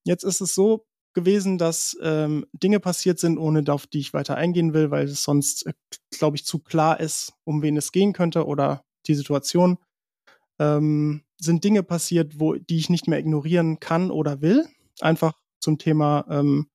[0.05, 4.37] Jetzt ist es so gewesen, dass ähm, Dinge passiert sind, ohne auf die ich weiter
[4.37, 5.73] eingehen will, weil es sonst, äh,
[6.11, 9.79] glaube ich, zu klar ist, um wen es gehen könnte oder die Situation.
[10.59, 14.67] Ähm, sind Dinge passiert, wo die ich nicht mehr ignorieren kann oder will,
[15.01, 16.69] einfach zum Thema, ähm,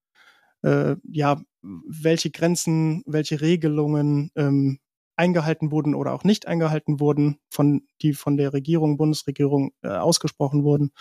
[0.62, 4.78] äh, ja, welche Grenzen, welche Regelungen ähm,
[5.16, 10.64] eingehalten wurden oder auch nicht eingehalten wurden, von, die von der Regierung, Bundesregierung äh, ausgesprochen
[10.64, 10.92] wurden.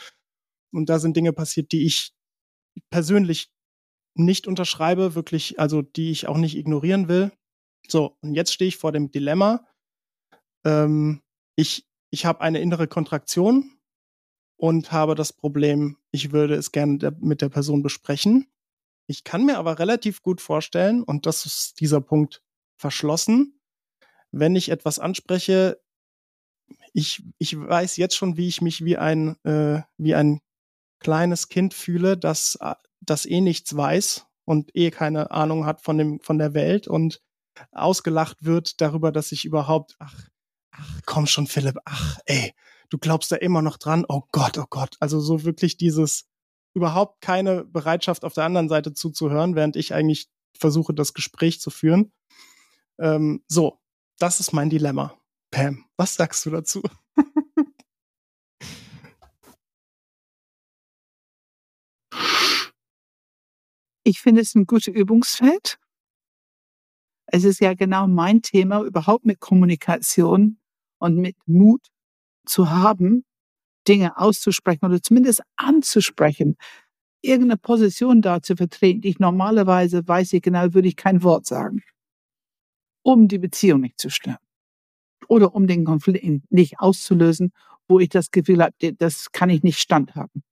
[0.72, 2.14] Und da sind Dinge passiert, die ich
[2.90, 3.50] persönlich
[4.16, 7.32] nicht unterschreibe, wirklich, also die ich auch nicht ignorieren will.
[7.88, 9.66] So, und jetzt stehe ich vor dem Dilemma.
[10.66, 11.22] Ähm,
[11.56, 13.73] ich ich habe eine innere Kontraktion
[14.64, 18.48] und habe das Problem, ich würde es gerne der, mit der Person besprechen.
[19.08, 22.42] Ich kann mir aber relativ gut vorstellen, und das ist dieser Punkt
[22.78, 23.60] verschlossen,
[24.32, 25.82] wenn ich etwas anspreche,
[26.94, 30.40] ich, ich weiß jetzt schon, wie ich mich wie ein, äh, wie ein
[31.00, 32.58] kleines Kind fühle, das,
[33.02, 37.22] das eh nichts weiß und eh keine Ahnung hat von, dem, von der Welt und
[37.74, 40.30] ausgelacht wird darüber, dass ich überhaupt, ach,
[40.72, 42.54] ach komm schon, Philipp, ach, ey,
[42.94, 44.98] du glaubst da immer noch dran, oh Gott, oh Gott.
[45.00, 46.30] Also so wirklich dieses
[46.76, 51.72] überhaupt keine Bereitschaft auf der anderen Seite zuzuhören, während ich eigentlich versuche, das Gespräch zu
[51.72, 52.14] führen.
[53.00, 53.80] Ähm, so,
[54.20, 55.18] das ist mein Dilemma.
[55.50, 56.84] Pam, was sagst du dazu?
[64.06, 65.80] Ich finde es ein gutes Übungsfeld.
[67.28, 70.60] Es ist ja genau mein Thema, überhaupt mit Kommunikation
[71.00, 71.93] und mit Mut
[72.46, 73.26] zu haben,
[73.88, 76.58] Dinge auszusprechen oder zumindest anzusprechen,
[77.22, 81.46] irgendeine Position da zu vertreten, die ich normalerweise weiß ich genau, würde ich kein Wort
[81.46, 81.82] sagen,
[83.04, 84.38] um die Beziehung nicht zu stören
[85.28, 87.54] oder um den Konflikt nicht auszulösen,
[87.88, 90.44] wo ich das Gefühl habe, das kann ich nicht standhaben.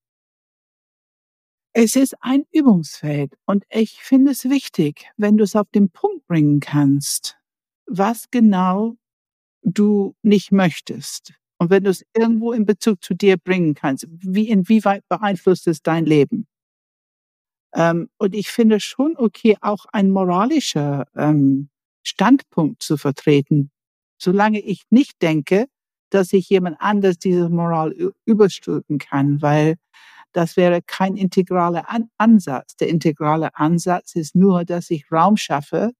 [1.73, 6.27] Es ist ein Übungsfeld und ich finde es wichtig, wenn du es auf den Punkt
[6.27, 7.37] bringen kannst,
[7.85, 8.97] was genau
[9.63, 11.33] du nicht möchtest.
[11.61, 15.83] Und wenn du es irgendwo in Bezug zu dir bringen kannst, wie, inwieweit beeinflusst es
[15.83, 16.47] dein Leben?
[17.75, 21.69] Ähm, und ich finde schon okay, auch ein moralischer ähm,
[22.01, 23.69] Standpunkt zu vertreten,
[24.17, 25.67] solange ich nicht denke,
[26.09, 29.75] dass ich jemand anders diese Moral überstülpen kann, weil
[30.31, 32.75] das wäre kein integraler An Ansatz.
[32.77, 35.91] Der integrale Ansatz ist nur, dass ich Raum schaffe,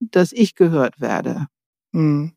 [0.00, 1.46] dass ich gehört werde.
[1.92, 2.32] Mhm.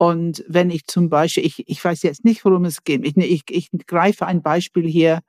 [0.00, 3.04] Und wenn ich zum Beispiel, ich, ich weiß jetzt nicht, worum es geht.
[3.04, 5.20] Ich, ich, ich greife ein Beispiel hier,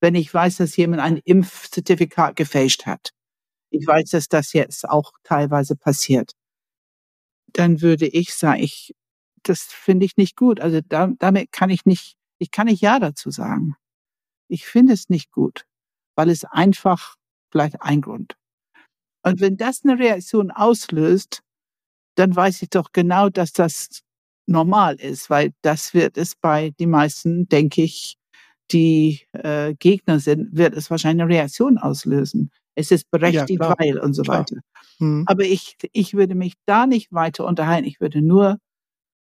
[0.00, 3.10] wenn ich weiß, dass jemand ein Impfzertifikat gefälscht hat.
[3.70, 6.32] Ich weiß, dass das jetzt auch teilweise passiert.
[7.52, 8.94] Dann würde ich sagen, ich,
[9.44, 10.60] das finde ich nicht gut.
[10.60, 13.76] Also da, damit kann ich nicht, ich kann nicht Ja dazu sagen.
[14.48, 15.64] Ich finde es nicht gut,
[16.16, 17.16] weil es einfach
[17.52, 18.34] vielleicht ein Grund.
[19.24, 21.42] Und wenn das eine Reaktion auslöst,
[22.16, 24.02] dann weiß ich doch genau, dass das
[24.46, 28.16] normal ist, weil das wird es bei den meisten, denke ich,
[28.72, 32.50] die äh, Gegner sind, wird es wahrscheinlich eine Reaktion auslösen.
[32.74, 34.40] Es ist berechtigt, ja, weil und so klar.
[34.40, 34.56] weiter.
[34.98, 35.24] Mhm.
[35.26, 37.86] Aber ich, ich würde mich da nicht weiter unterhalten.
[37.86, 38.58] Ich würde nur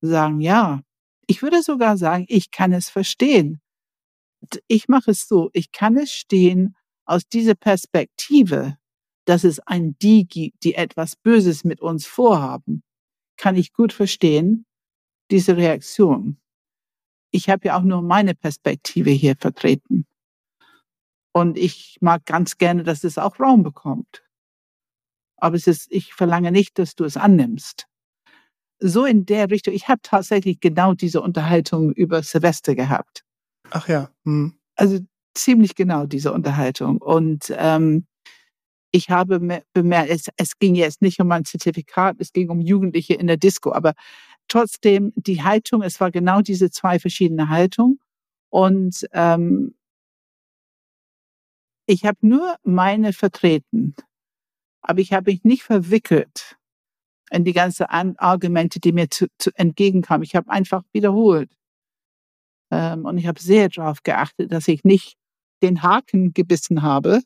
[0.01, 0.81] sagen, ja,
[1.27, 3.61] ich würde sogar sagen, ich kann es verstehen.
[4.67, 8.77] Ich mache es so, ich kann es stehen aus dieser Perspektive,
[9.25, 12.83] dass es ein Die gibt, die etwas Böses mit uns vorhaben,
[13.37, 14.65] kann ich gut verstehen,
[15.31, 16.37] diese Reaktion.
[17.31, 20.05] Ich habe ja auch nur meine Perspektive hier vertreten.
[21.33, 24.23] Und ich mag ganz gerne, dass es auch Raum bekommt.
[25.37, 27.87] Aber es ist, ich verlange nicht, dass du es annimmst.
[28.79, 29.73] So in der Richtung.
[29.73, 33.23] Ich habe tatsächlich genau diese Unterhaltung über Silvester gehabt.
[33.69, 34.11] Ach ja.
[34.25, 34.59] Hm.
[34.75, 34.99] Also
[35.33, 36.97] ziemlich genau diese Unterhaltung.
[36.97, 38.05] Und ähm,
[38.91, 43.13] ich habe bemerkt, es, es ging jetzt nicht um ein Zertifikat, es ging um Jugendliche
[43.13, 43.93] in der Disco, aber
[44.51, 47.99] trotzdem die Haltung, es war genau diese zwei verschiedene Haltungen.
[48.49, 49.75] Und ähm,
[51.87, 53.95] ich habe nur meine vertreten,
[54.81, 56.57] aber ich habe mich nicht verwickelt
[57.31, 60.23] in die ganzen Argumente, die mir zu, zu entgegenkamen.
[60.23, 61.49] Ich habe einfach wiederholt.
[62.71, 65.15] Ähm, und ich habe sehr darauf geachtet, dass ich nicht
[65.63, 67.21] den Haken gebissen habe,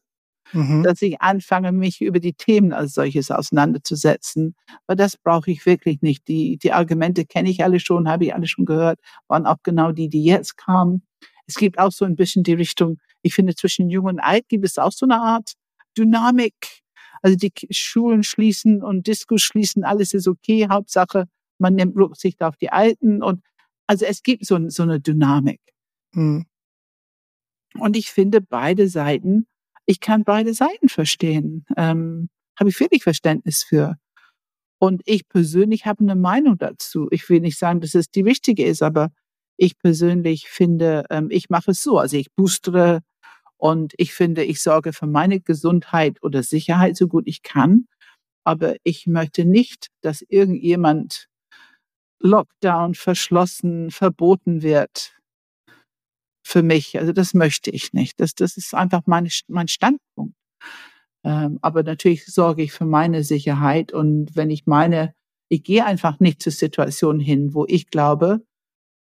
[0.53, 0.83] mhm.
[0.83, 4.55] dass ich anfange, mich über die Themen als solches auseinanderzusetzen.
[4.87, 6.27] Weil das brauche ich wirklich nicht.
[6.27, 9.91] Die, die Argumente kenne ich alle schon, habe ich alle schon gehört, waren auch genau
[9.91, 11.03] die, die jetzt kamen.
[11.47, 14.65] Es gibt auch so ein bisschen die Richtung, ich finde, zwischen Jung und Alt gibt
[14.65, 15.53] es auch so eine Art
[15.97, 16.81] Dynamik.
[17.21, 20.67] Also die Schulen schließen und Diskos schließen, alles ist okay.
[20.69, 21.25] Hauptsache,
[21.57, 23.41] man nimmt Rücksicht auf die Alten und
[23.87, 25.61] also es gibt so, so eine Dynamik.
[26.13, 26.45] Mhm.
[27.77, 29.47] Und ich finde beide Seiten,
[29.85, 31.65] ich kann beide Seiten verstehen.
[31.77, 32.29] Ähm,
[32.59, 33.95] habe ich wirklich Verständnis für.
[34.79, 37.07] Und ich persönlich habe eine Meinung dazu.
[37.11, 39.09] Ich will nicht sagen, dass es die richtige ist, aber
[39.57, 41.97] ich persönlich finde, ähm, ich mache es so.
[41.97, 43.01] Also ich boostere
[43.57, 47.87] und ich finde, ich sorge für meine Gesundheit oder Sicherheit so gut ich kann.
[48.43, 51.27] Aber ich möchte nicht, dass irgendjemand
[52.19, 55.14] Lockdown verschlossen, verboten wird
[56.45, 56.99] für mich.
[56.99, 58.19] Also das möchte ich nicht.
[58.19, 60.35] Das, das ist einfach meine, mein Standpunkt.
[61.23, 63.91] Ähm, aber natürlich sorge ich für meine Sicherheit.
[63.91, 65.15] Und wenn ich meine,
[65.49, 68.45] ich gehe einfach nicht zur Situation hin, wo ich glaube,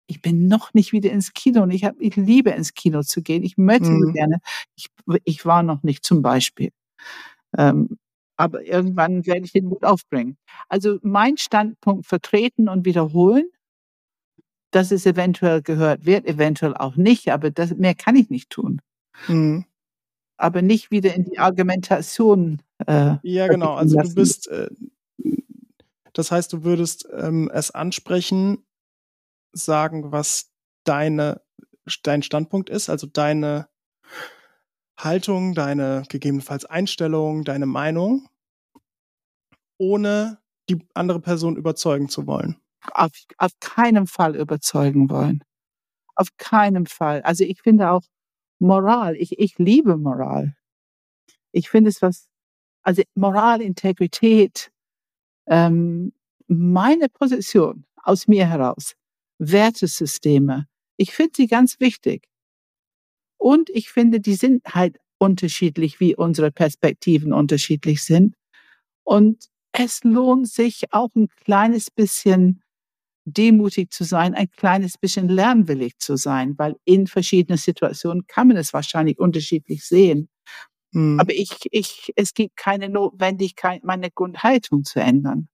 [0.06, 3.24] ich bin noch nicht wieder ins Kino und ich, hab, ich liebe ins Kino zu
[3.24, 3.42] gehen.
[3.42, 4.04] Ich möchte mhm.
[4.04, 4.38] so gerne.
[4.76, 4.88] Ich,
[5.24, 6.70] ich war noch nicht zum Beispiel.
[7.58, 7.98] Ähm,
[8.38, 10.38] aber irgendwann werde ich den Mut aufbringen.
[10.70, 13.50] Also mein Standpunkt vertreten und wiederholen,
[14.74, 18.82] dass es eventuell gehört wird, eventuell auch nicht, aber das, mehr kann ich nicht tun.
[19.28, 19.66] Mhm.
[20.36, 22.62] Aber nicht wieder in die Argumentation.
[22.88, 23.76] Äh, ja, genau.
[23.76, 24.10] Also lassen.
[24.10, 24.70] du bist, äh,
[26.14, 28.66] das heißt, du würdest ähm, es ansprechen,
[29.52, 30.52] sagen, was
[30.86, 31.42] deine,
[32.02, 33.68] dein Standpunkt ist, also deine
[34.98, 38.28] Haltung, deine gegebenenfalls Einstellung, deine Meinung,
[39.78, 42.58] ohne die andere Person überzeugen zu wollen.
[42.92, 45.44] Auf, auf keinen Fall überzeugen wollen.
[46.16, 47.22] Auf keinen Fall.
[47.22, 48.04] Also ich finde auch
[48.60, 50.56] Moral, ich, ich liebe Moral.
[51.52, 52.28] Ich finde es was,
[52.84, 54.72] also Moral, Integrität,
[55.48, 56.14] ähm,
[56.48, 58.96] meine Position aus mir heraus,
[59.40, 60.68] Wertesysteme,
[60.98, 62.28] ich finde sie ganz wichtig.
[63.38, 68.36] Und ich finde, die sind halt unterschiedlich, wie unsere Perspektiven unterschiedlich sind.
[69.04, 72.63] Und es lohnt sich auch ein kleines bisschen
[73.26, 78.58] demutig zu sein, ein kleines bisschen lernwillig zu sein, weil in verschiedenen Situationen kann man
[78.58, 80.30] es wahrscheinlich unterschiedlich sehen.
[80.92, 81.20] Mhm.
[81.20, 85.48] Aber ich, ich, es gibt keine Notwendigkeit, meine Grundhaltung zu ändern.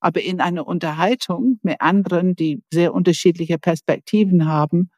[0.00, 4.90] Aber in einer Unterhaltung mit anderen, die sehr unterschiedliche Perspektiven haben,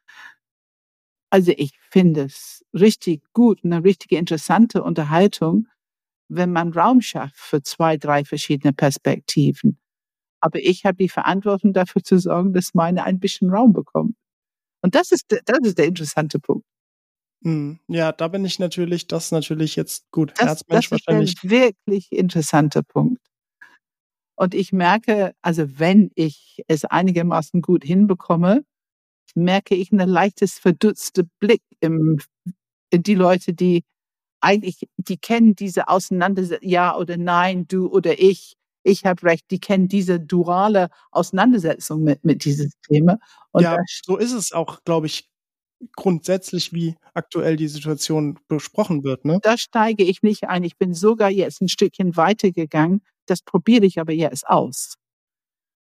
[1.29, 5.67] also ich finde es richtig gut, eine richtige interessante Unterhaltung,
[6.29, 9.77] wenn man Raum schafft für zwei, drei verschiedene Perspektiven.
[10.39, 14.15] Aber ich habe die Verantwortung dafür zu sorgen, dass meine ein bisschen Raum bekommt.
[14.81, 16.65] Und das ist, das ist der interessante Punkt.
[17.43, 20.31] Hm, ja, da bin ich natürlich, das natürlich jetzt gut.
[20.37, 21.35] Das, Herzmensch das ist wahrscheinlich.
[21.43, 23.21] ein wirklich interessanter Punkt.
[24.35, 28.63] Und ich merke, also wenn ich es einigermaßen gut hinbekomme,
[29.35, 32.19] merke ich ein leichtes verdutzte Blick im,
[32.91, 33.83] in die Leute, die
[34.41, 38.55] eigentlich, die kennen diese Auseinandersetzung, ja oder nein, du oder ich,
[38.87, 43.19] ich habe recht, die kennen diese duale Auseinandersetzung mit, mit diesem Thema.
[43.51, 45.29] Und ja, so ist es auch, glaube ich,
[45.95, 49.25] grundsätzlich, wie aktuell die Situation besprochen wird.
[49.25, 49.39] Ne?
[49.43, 50.63] Da steige ich nicht ein.
[50.63, 53.01] Ich bin sogar jetzt ein Stückchen weitergegangen.
[53.27, 54.95] Das probiere ich aber jetzt aus.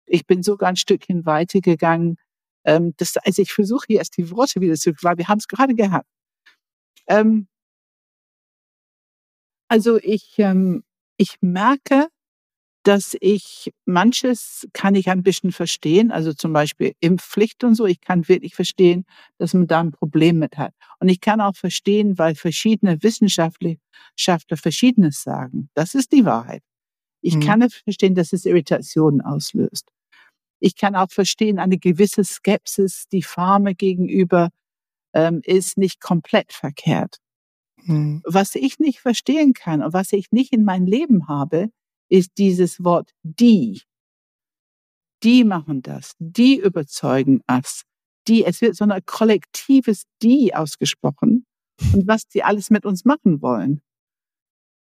[0.06, 2.18] Ich bin sogar ein Stückchen weitergegangen
[2.66, 5.76] ähm, das, also ich versuche jetzt die Worte wieder zu, weil wir haben es gerade
[5.76, 6.08] gehabt.
[7.08, 7.48] Ähm,
[9.70, 10.84] also ich, ähm,
[11.18, 12.08] ich merke,
[12.84, 17.86] dass ich manches kann ich ein bisschen verstehen, also zum Beispiel Impfpflicht und so.
[17.86, 19.06] Ich kann wirklich verstehen,
[19.38, 20.74] dass man da ein Problem mit hat.
[21.00, 23.78] Und ich kann auch verstehen, weil verschiedene Wissenschaftler
[24.58, 25.70] Verschiedenes sagen.
[25.74, 26.62] Das ist die Wahrheit.
[27.22, 27.42] Ich mhm.
[27.42, 29.90] kann verstehen, dass es Irritationen auslöst.
[30.60, 34.50] Ich kann auch verstehen, eine gewisse Skepsis, die Farme gegenüber
[35.14, 37.18] ähm, ist nicht komplett verkehrt.
[37.86, 38.22] Mhm.
[38.26, 41.70] Was ich nicht verstehen kann und was ich nicht in mein Leben habe,
[42.14, 43.82] ist dieses Wort die.
[45.24, 47.86] Die machen das, die überzeugen us,
[48.28, 51.48] die, es wird so ein kollektives die ausgesprochen
[51.92, 53.82] und was die alles mit uns machen wollen.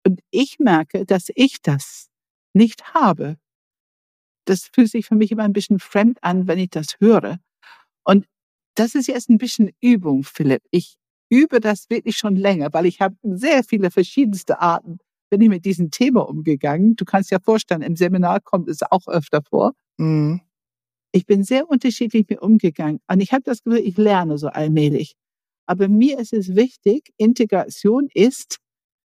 [0.06, 2.10] Und ich merke, dass ich das
[2.52, 3.38] nicht habe.
[4.46, 7.38] Das fühlt sich für mich immer ein bisschen fremd an, wenn ich das höre.
[8.04, 8.26] Und
[8.74, 10.62] das ist jetzt ein bisschen Übung, Philipp.
[10.70, 10.96] Ich
[11.30, 14.98] übe das wirklich schon länger, weil ich habe sehr viele verschiedenste Arten
[15.30, 16.96] bin ich mit diesem Thema umgegangen.
[16.96, 19.72] Du kannst ja vorstellen, im Seminar kommt es auch öfter vor.
[19.98, 20.40] Mhm.
[21.12, 23.00] Ich bin sehr unterschiedlich mit umgegangen.
[23.08, 25.14] Und ich habe das Gefühl, ich lerne so allmählich.
[25.66, 28.58] Aber mir ist es wichtig, Integration ist,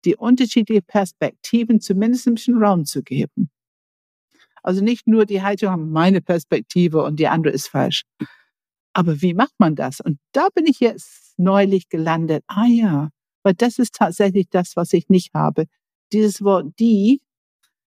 [0.05, 3.51] die unterschiedlichen Perspektiven zumindest ein bisschen Raum zu geben.
[4.63, 8.03] Also nicht nur die Haltung haben, meine Perspektive und die andere ist falsch.
[8.93, 10.01] Aber wie macht man das?
[10.01, 12.43] Und da bin ich jetzt neulich gelandet.
[12.47, 13.09] Ah ja,
[13.43, 15.65] weil das ist tatsächlich das, was ich nicht habe
[16.13, 17.21] dieses Wort die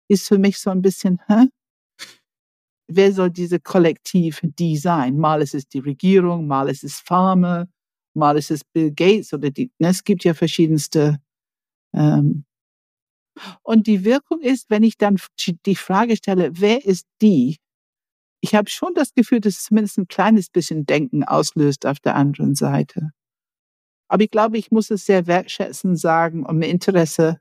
[0.09, 1.47] ist für mich so ein bisschen, hä?
[2.89, 5.17] wer soll diese Kollektiv die sein?
[5.17, 7.67] Mal ist es die Regierung, mal ist es Farmer,
[8.13, 11.19] mal ist es Bill Gates oder die, ne, es gibt ja verschiedenste.
[11.93, 12.45] Ähm,
[13.63, 15.17] und die Wirkung ist, wenn ich dann
[15.65, 17.57] die Frage stelle, wer ist die?
[18.41, 22.15] Ich habe schon das Gefühl, dass es zumindest ein kleines bisschen Denken auslöst auf der
[22.15, 23.11] anderen Seite.
[24.09, 27.39] Aber ich glaube, ich muss es sehr wertschätzen sagen und mit Interesse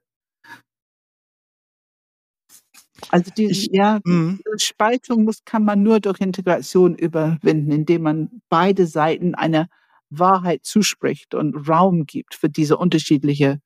[3.11, 4.38] also die ich, ja, mh.
[4.59, 9.68] Spaltung muss, kann man nur durch Integration überwinden, indem man beide Seiten einer
[10.11, 13.61] Wahrheit zuspricht und Raum gibt für diese unterschiedliche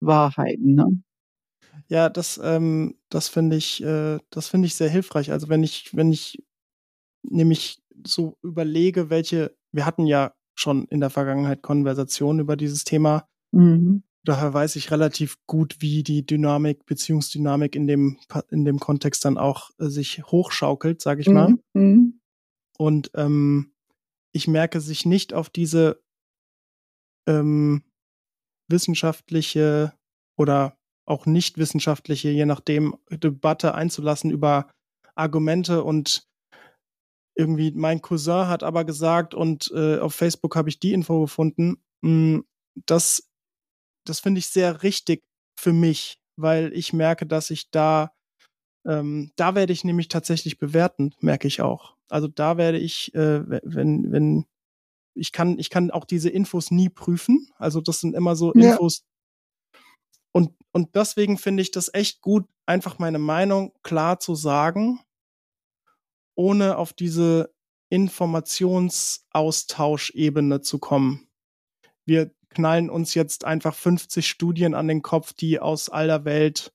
[0.00, 0.74] Wahrheiten.
[0.74, 1.02] Ne?
[1.88, 5.32] Ja, das, ähm, das finde ich, äh, das finde ich sehr hilfreich.
[5.32, 6.42] Also wenn ich, wenn ich
[7.22, 13.28] nämlich so überlege, welche, wir hatten ja schon in der Vergangenheit Konversationen über dieses Thema.
[13.52, 14.02] Mhm.
[14.26, 18.18] Daher weiß ich relativ gut, wie die Dynamik, Beziehungsdynamik in dem,
[18.50, 21.50] in dem Kontext dann auch äh, sich hochschaukelt, sage ich mal.
[21.50, 22.20] Mhm, mhm.
[22.76, 23.72] Und ähm,
[24.32, 26.02] ich merke sich nicht auf diese
[27.28, 27.84] ähm,
[28.68, 29.92] wissenschaftliche
[30.36, 34.68] oder auch nicht wissenschaftliche, je nachdem, Debatte einzulassen über
[35.14, 36.26] Argumente und
[37.36, 41.76] irgendwie mein Cousin hat aber gesagt und äh, auf Facebook habe ich die Info gefunden.
[42.00, 42.44] Mh, hm,
[42.86, 43.30] das
[44.08, 45.22] das finde ich sehr richtig
[45.58, 48.12] für mich, weil ich merke, dass ich da,
[48.86, 51.96] ähm, da werde ich nämlich tatsächlich bewerten, merke ich auch.
[52.08, 54.46] Also da werde ich, äh, wenn, wenn,
[55.14, 57.50] ich kann, ich kann auch diese Infos nie prüfen.
[57.56, 58.72] Also das sind immer so ja.
[58.72, 59.04] Infos.
[60.32, 65.00] Und, und deswegen finde ich das echt gut, einfach meine Meinung klar zu sagen,
[66.34, 67.54] ohne auf diese
[67.88, 71.26] Informationsaustauschebene zu kommen.
[72.04, 76.72] Wir knallen uns jetzt einfach 50 Studien an den Kopf, die aus aller Welt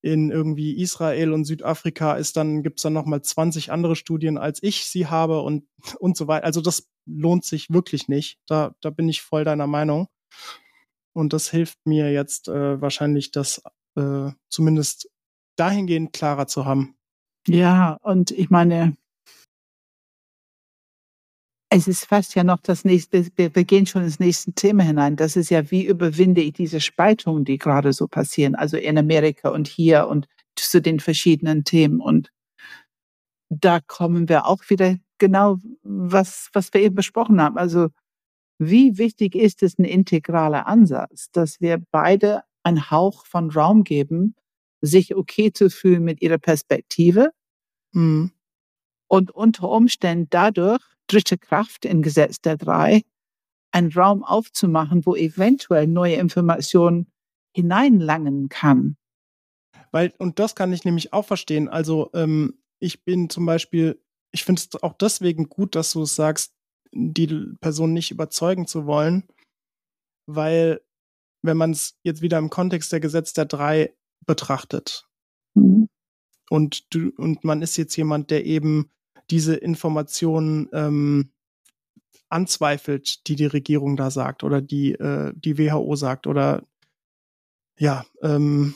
[0.00, 4.84] in irgendwie Israel und Südafrika ist, dann gibt's dann nochmal 20 andere Studien, als ich
[4.84, 5.64] sie habe und,
[5.98, 6.44] und so weiter.
[6.44, 8.38] Also das lohnt sich wirklich nicht.
[8.46, 10.08] Da, da bin ich voll deiner Meinung.
[11.14, 13.62] Und das hilft mir jetzt äh, wahrscheinlich, das
[13.96, 15.10] äh, zumindest
[15.56, 16.96] dahingehend klarer zu haben.
[17.48, 18.96] Ja, und ich meine,
[21.70, 25.16] es ist fast ja noch das nächste, wir, wir gehen schon ins nächste Thema hinein.
[25.16, 29.50] Das ist ja, wie überwinde ich diese Spaltungen, die gerade so passieren, also in Amerika
[29.50, 32.00] und hier und zu den verschiedenen Themen.
[32.00, 32.30] Und
[33.50, 37.58] da kommen wir auch wieder genau, was, was wir eben besprochen haben.
[37.58, 37.88] Also,
[38.58, 44.34] wie wichtig ist es ein integraler Ansatz, dass wir beide einen Hauch von Raum geben,
[44.80, 47.30] sich okay zu fühlen mit ihrer Perspektive
[47.92, 48.32] mhm.
[49.06, 53.02] und unter Umständen dadurch dritte Kraft in Gesetz der Drei,
[53.72, 57.10] einen Raum aufzumachen, wo eventuell neue Informationen
[57.54, 58.96] hineinlangen kann.
[59.90, 61.68] Weil, und das kann ich nämlich auch verstehen.
[61.68, 64.00] Also, ähm, ich bin zum Beispiel,
[64.32, 66.54] ich finde es auch deswegen gut, dass du es sagst,
[66.92, 69.24] die Person nicht überzeugen zu wollen,
[70.26, 70.80] weil,
[71.42, 73.94] wenn man es jetzt wieder im Kontext der Gesetz der Drei
[74.26, 75.08] betrachtet,
[75.54, 75.88] mhm.
[76.50, 78.90] und du, und man ist jetzt jemand, der eben
[79.30, 81.30] diese Informationen ähm,
[82.28, 86.62] anzweifelt, die die Regierung da sagt oder die äh, die WHO sagt oder
[87.78, 88.74] ja, ähm,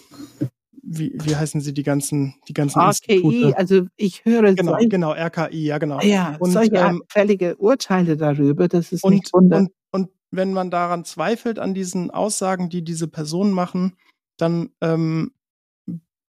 [0.82, 3.56] wie, wie heißen sie die ganzen, die ganzen RKI, Institute?
[3.56, 6.00] also ich höre Genau, solche, genau, RKI, ja genau.
[6.00, 9.58] ja, Und, solche ähm, abfällige Urteile darüber, das ist und, nicht wunder.
[9.58, 13.96] und, und wenn man daran zweifelt, an diesen Aussagen, die diese Personen machen,
[14.36, 15.32] dann ähm,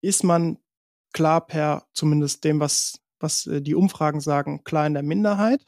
[0.02, 0.58] ist man
[1.14, 5.66] klar per zumindest dem, was, was äh, die Umfragen sagen, klar in der Minderheit.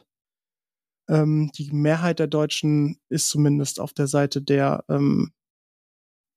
[1.10, 5.34] Ähm, die Mehrheit der Deutschen ist zumindest auf der Seite der, ähm,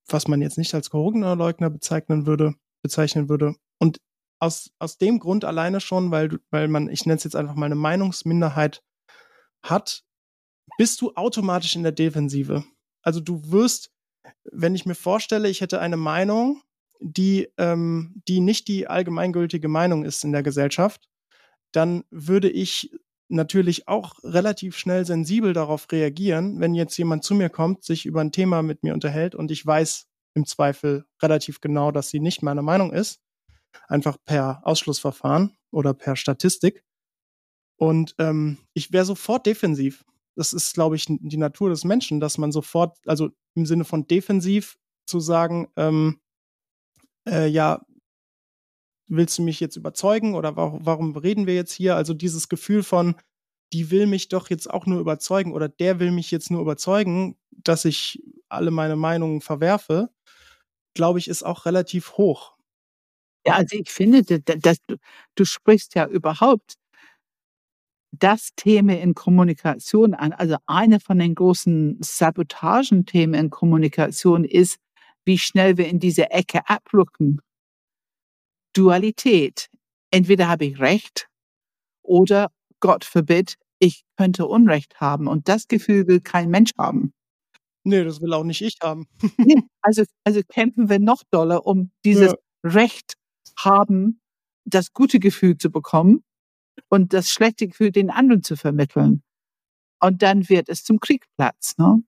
[0.08, 3.54] was man jetzt nicht als Corona-Leugner bezeichnen würde, bezeichnen würde.
[3.78, 4.00] Und
[4.40, 7.66] aus, aus dem Grund alleine schon, weil, weil man, ich nenne es jetzt einfach mal
[7.66, 8.82] eine Meinungsminderheit
[9.62, 10.02] hat,
[10.78, 12.64] bist du automatisch in der Defensive.
[13.02, 13.92] Also du wirst,
[14.44, 16.62] wenn ich mir vorstelle, ich hätte eine Meinung,
[17.00, 21.09] die, ähm, die nicht die allgemeingültige Meinung ist in der Gesellschaft,
[21.72, 22.90] dann würde ich
[23.28, 28.20] natürlich auch relativ schnell sensibel darauf reagieren, wenn jetzt jemand zu mir kommt, sich über
[28.20, 32.42] ein Thema mit mir unterhält und ich weiß im Zweifel relativ genau, dass sie nicht
[32.42, 33.20] meine Meinung ist,
[33.88, 36.84] einfach per Ausschlussverfahren oder per Statistik.
[37.76, 40.04] Und ähm, ich wäre sofort defensiv.
[40.36, 44.06] Das ist, glaube ich, die Natur des Menschen, dass man sofort, also im Sinne von
[44.06, 46.20] defensiv zu sagen, ähm,
[47.28, 47.84] äh, ja,
[49.10, 51.96] willst du mich jetzt überzeugen oder warum, warum reden wir jetzt hier?
[51.96, 53.16] Also dieses Gefühl von,
[53.72, 57.36] die will mich doch jetzt auch nur überzeugen oder der will mich jetzt nur überzeugen,
[57.50, 60.10] dass ich alle meine Meinungen verwerfe,
[60.94, 62.54] glaube ich, ist auch relativ hoch.
[63.46, 64.96] Ja, also ich finde, da- da- dass du,
[65.36, 66.76] du sprichst ja überhaupt
[68.12, 70.32] das Thema in Kommunikation an.
[70.32, 74.78] Also eine von den großen Sabotagenthemen in Kommunikation ist,
[75.24, 77.40] wie schnell wir in diese Ecke abrücken.
[78.74, 79.68] Dualität.
[80.10, 81.28] Entweder habe ich Recht
[82.02, 82.50] oder
[82.80, 85.28] Gott verbitt, ich könnte Unrecht haben.
[85.28, 87.12] Und das Gefühl will kein Mensch haben.
[87.84, 89.06] Nee, das will auch nicht ich haben.
[89.38, 92.38] Nee, also, also kämpfen wir noch doller, um dieses Ja.
[92.64, 93.14] Recht
[93.58, 94.20] haben,
[94.66, 96.22] das gute Gefühl zu bekommen
[96.90, 99.22] und das schlechte Gefühl den anderen zu vermitteln.
[100.02, 101.76] Und dann wird es zum Kriegsplatz.
[101.78, 102.02] Ne?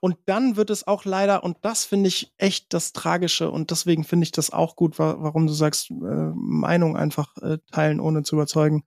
[0.00, 4.04] Und dann wird es auch leider, und das finde ich echt das Tragische, und deswegen
[4.04, 5.94] finde ich das auch gut, wa warum du sagst, äh,
[6.34, 8.84] Meinung einfach äh, teilen, ohne zu überzeugen.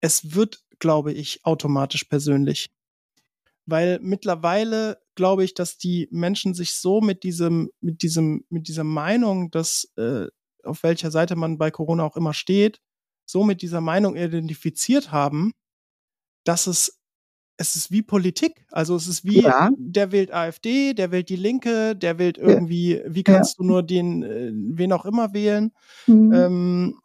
[0.00, 2.70] Es wird, glaube ich, automatisch persönlich.
[3.66, 8.84] Weil mittlerweile glaube ich, dass die Menschen sich so mit diesem, mit diesem, mit dieser
[8.84, 10.26] Meinung, dass äh,
[10.64, 12.80] auf welcher Seite man bei Corona auch immer steht,
[13.26, 15.52] so mit dieser Meinung identifiziert haben,
[16.44, 16.99] dass es
[17.60, 18.64] es ist wie Politik.
[18.70, 19.68] Also es ist wie, Ja.
[19.76, 24.22] der wählt AfD, der wählt die Linke, der wählt irgendwie, wie kannst du nur den,
[24.22, 25.70] äh, wen auch immer wählen.
[26.06, 26.32] Mhm.
[26.32, 27.00] Ähm,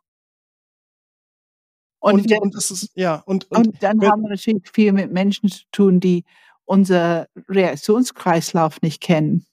[1.99, 4.93] und, und, wir, und es ist, ja, und, und, und dann haben wir natürlich viel
[4.93, 6.23] mit Menschen zu tun, die
[6.63, 9.45] unser Reaktionskreislauf nicht kennen.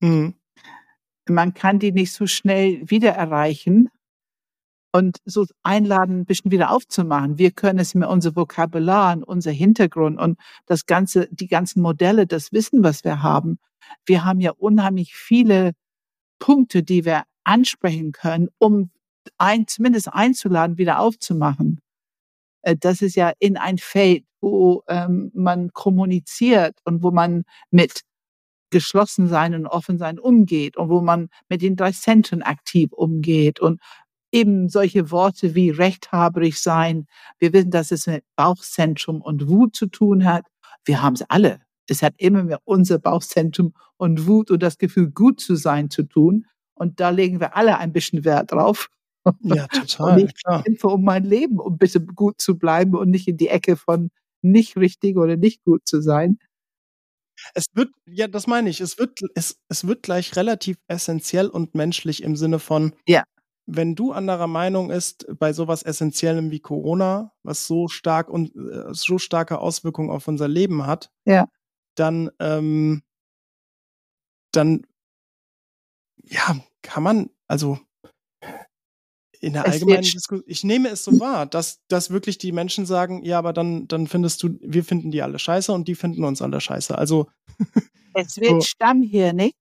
[0.00, 0.34] mh,
[1.28, 3.88] Man kann die nicht so schnell wieder erreichen
[4.92, 7.38] und so einladen, ein bisschen wieder aufzumachen.
[7.38, 12.26] Wir können es mit unser Vokabular und unser Hintergrund und das ganze, die ganzen Modelle,
[12.26, 13.58] das Wissen, was wir haben.
[14.06, 15.72] Wir haben ja unheimlich viele
[16.38, 18.90] Punkte, die wir ansprechen können, um
[19.38, 21.80] ein, zumindest einzuladen, wieder aufzumachen.
[22.62, 28.02] Äh, Das ist ja in ein Feld, wo ähm, man kommuniziert und wo man mit
[28.70, 33.60] geschlossen sein und offen sein umgeht und wo man mit den drei Zentren aktiv umgeht
[33.60, 33.80] und
[34.32, 37.06] eben solche Worte wie rechthaberig sein.
[37.38, 40.44] Wir wissen, dass es mit Bauchzentrum und Wut zu tun hat.
[40.84, 41.60] Wir haben es alle.
[41.88, 46.02] Es hat immer mit unser Bauchzentrum und Wut und das Gefühl, gut zu sein zu
[46.02, 46.46] tun.
[46.74, 48.88] Und da legen wir alle ein bisschen Wert drauf.
[49.42, 50.62] ja, Und total, ich klar.
[50.62, 54.10] kämpfe um mein Leben, um bitte gut zu bleiben und nicht in die Ecke von
[54.42, 56.38] nicht richtig oder nicht gut zu sein.
[57.54, 61.74] Es wird, ja, das meine ich, es wird, es, es wird gleich relativ essentiell und
[61.74, 63.24] menschlich im Sinne von, Ja.
[63.70, 68.92] Wenn du anderer Meinung ist bei sowas Essentiellem wie Corona, was so stark und äh,
[68.94, 71.46] so starke Auswirkungen auf unser Leben hat, Ja.
[71.94, 73.02] dann, ähm,
[74.52, 74.86] dann,
[76.24, 77.78] ja, kann man, also
[79.40, 82.86] in der Es allgemeinen Diskussion, ich nehme es so wahr, dass, dass wirklich die Menschen
[82.86, 86.24] sagen, ja, aber dann, dann findest du, wir finden die alle scheiße und die finden
[86.24, 86.96] uns alle scheiße.
[86.96, 87.28] Also,
[88.14, 88.60] Es wird So.
[88.62, 89.52] Stammhirnig,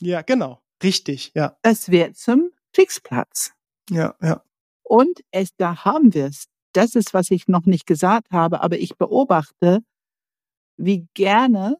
[0.00, 3.52] ja, genau, richtig, ja, es wird zum Kriegsplatz.
[3.90, 4.42] ja, ja.
[4.82, 6.46] Und es, da haben wir es.
[6.72, 9.84] Das ist, was ich noch nicht gesagt habe, aber ich beobachte,
[10.76, 11.76] wie gerne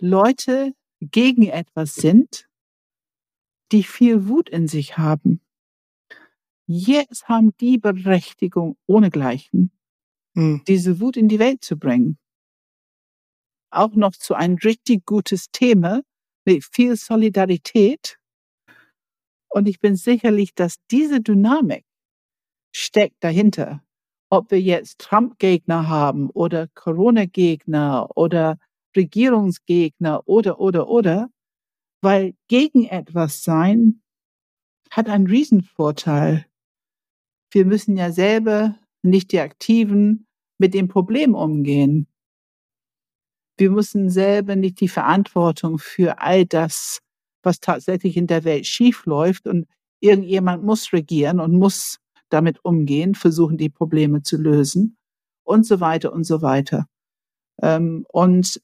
[0.00, 2.48] Leute gegen etwas sind,
[3.72, 5.42] die viel Wut in sich haben.
[6.66, 9.70] Jetzt haben die Berechtigung ohnegleichen,
[10.34, 10.62] Hm.
[10.66, 12.18] diese Wut in die Welt zu bringen.
[13.70, 16.02] Auch noch zu ein richtig gutes Thema
[16.44, 18.18] mit viel Solidarität.
[19.48, 21.84] Und ich bin sicherlich, dass diese Dynamik
[22.74, 23.82] steckt dahinter.
[24.30, 28.58] Ob wir jetzt Trump-Gegner haben oder Corona-Gegner oder
[28.96, 31.30] Regierungsgegner oder, oder, oder,
[32.02, 34.02] weil gegen etwas sein
[34.90, 36.46] hat einen Riesenvorteil.
[37.50, 40.26] Wir müssen ja selber, nicht die Aktiven,
[40.58, 42.06] mit dem Problem umgehen.
[43.56, 47.00] Wir müssen selber nicht die Verantwortung für all das,
[47.48, 49.66] was tatsächlich in der Welt schiefläuft und
[50.00, 54.98] irgendjemand muss regieren und muss damit umgehen, versuchen die Probleme zu lösen
[55.44, 56.86] und so weiter und so weiter.
[57.62, 58.60] Ähm, und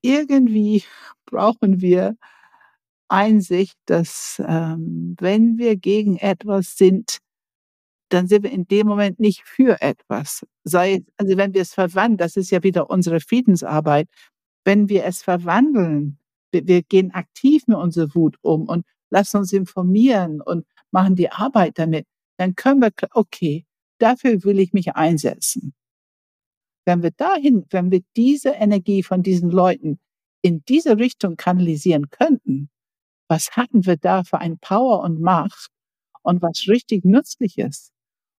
[0.00, 0.84] irgendwie
[1.26, 2.16] brauchen wir
[3.08, 7.18] Einsicht, dass ähm, wenn wir gegen etwas sind,
[8.10, 10.46] dann sind wir in dem Moment nicht für etwas.
[10.64, 14.08] Sei, also wenn wir es verwandeln, das ist ja wieder unsere Friedensarbeit,
[14.64, 16.18] wenn wir es verwandeln,
[16.52, 21.78] wir, gehen aktiv mit unserer Wut um und lassen uns informieren und machen die Arbeit
[21.78, 23.66] damit, dann können wir, okay,
[23.98, 25.74] dafür will ich mich einsetzen.
[26.84, 30.00] Wenn wir dahin, wenn wir diese Energie von diesen Leuten
[30.42, 32.70] in diese Richtung kanalisieren könnten,
[33.28, 35.70] was hatten wir da für ein Power und Macht
[36.22, 37.92] und was richtig nützlich ist?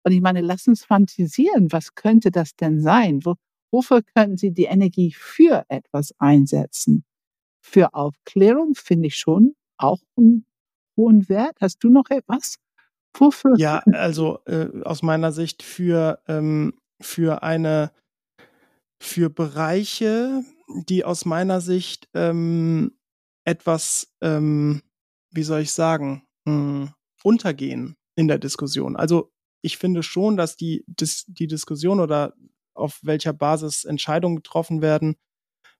[0.04, 3.24] Und ich meine, lass uns fantasieren, was könnte das denn sein?
[3.24, 3.36] Wo,
[3.70, 7.04] wofür könnten Sie die Energie für etwas einsetzen?
[7.62, 10.46] Für Aufklärung finde ich schon auch einen
[10.96, 11.56] hohen Wert.
[11.60, 12.56] Hast du noch etwas?
[13.16, 13.54] Wofür?
[13.56, 17.92] Ja, also äh, aus meiner Sicht für, ähm, für eine
[19.02, 20.44] für Bereiche,
[20.86, 22.96] die aus meiner Sicht ähm,
[23.44, 24.82] etwas, ähm,
[25.32, 26.90] wie soll ich sagen, mh, hm,
[27.24, 28.96] untergehen in der Diskussion.
[28.96, 32.34] Also ich finde schon, dass die, dis, die Diskussion oder
[32.74, 35.16] auf welcher Basis Entscheidungen getroffen werden,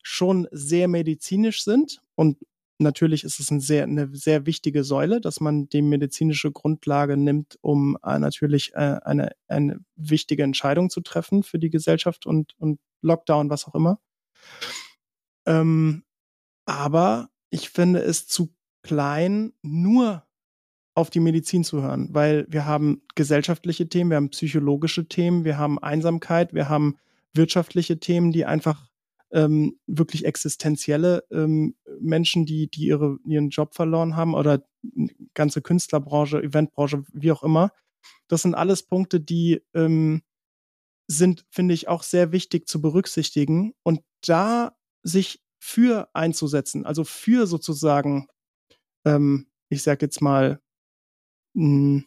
[0.03, 2.39] schon sehr medizinisch sind und
[2.79, 7.59] natürlich ist es ein sehr, eine sehr wichtige Säule, dass man die medizinische Grundlage nimmt,
[7.61, 12.81] um äh, natürlich äh, eine, eine wichtige Entscheidung zu treffen für die Gesellschaft und, und
[13.01, 14.01] Lockdown, was auch immer.
[15.47, 16.05] Ähm,
[16.67, 20.25] aber ich finde es zu klein, nur
[20.95, 25.57] auf die Medizin zu hören, weil wir haben gesellschaftliche Themen, wir haben psychologische Themen, wir
[25.57, 26.99] haben Einsamkeit, wir haben
[27.33, 28.92] wirtschaftliche Themen, die einfach
[29.33, 34.65] ähm, wirklich existenzielle ähm, Menschen, die, die ihre, ihren Job verloren haben oder
[35.35, 37.73] ganze Künstlerbranche, Eventbranche, wie auch immer.
[38.29, 40.23] Das sind alles Punkte, die ähm,
[41.09, 47.47] sind, finde ich, auch sehr wichtig zu berücksichtigen und da sich für einzusetzen, also für
[47.47, 48.29] sozusagen,
[49.07, 50.61] ähm, ich sag jetzt mal,
[51.55, 52.03] mh,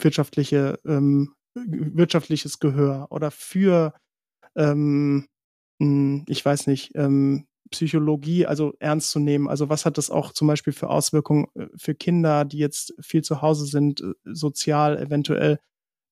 [0.00, 3.94] wirtschaftliche, ähm, wirtschaftliches Gehör oder für
[4.56, 5.28] ähm, hm,
[5.80, 9.48] ich weiß nicht, ähm, Psychologie, also ernst zu nehmen.
[9.48, 13.22] Also was hat das auch zum Beispiel für Auswirkungen äh, für Kinder, die jetzt viel
[13.22, 15.58] zu Hause sind, äh, sozial eventuell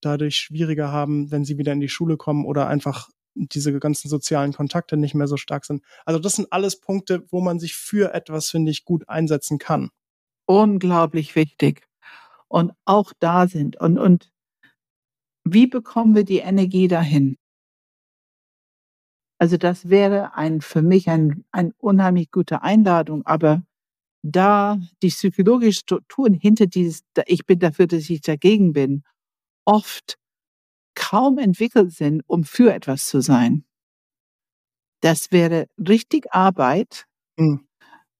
[0.01, 4.53] dadurch schwieriger haben, wenn sie wieder in die Schule kommen oder einfach diese ganzen sozialen
[4.53, 5.83] Kontakte nicht mehr so stark sind.
[6.05, 9.89] Also das sind alles Punkte, wo man sich für etwas, finde ich, gut einsetzen kann.
[10.45, 11.87] Unglaublich wichtig.
[12.47, 13.79] Und auch da sind.
[13.79, 14.31] Und, und
[15.43, 17.37] wie bekommen wir die Energie dahin?
[19.39, 23.63] Also das wäre ein, für mich ein, ein unheimlich gute Einladung, aber
[24.21, 29.03] da die psychologischen Strukturen hinter dieses, ich bin dafür, dass ich dagegen bin,
[29.65, 30.17] oft
[30.93, 33.63] kaum entwickelt sind, um für etwas zu sein.
[35.01, 37.05] Das wäre richtig Arbeit,
[37.37, 37.65] mhm.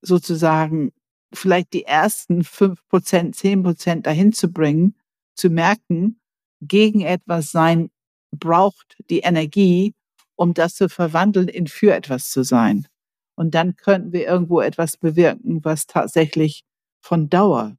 [0.01, 0.93] sozusagen
[1.33, 4.95] vielleicht die ersten fünf Prozent, zehn Prozent dahin zu bringen,
[5.35, 6.21] zu merken,
[6.61, 7.89] gegen etwas sein
[8.31, 9.93] braucht die Energie,
[10.39, 12.87] um das zu verwandeln in für etwas zu sein.
[13.35, 16.63] Und dann könnten wir irgendwo etwas bewirken, was tatsächlich
[17.01, 17.75] von Dauer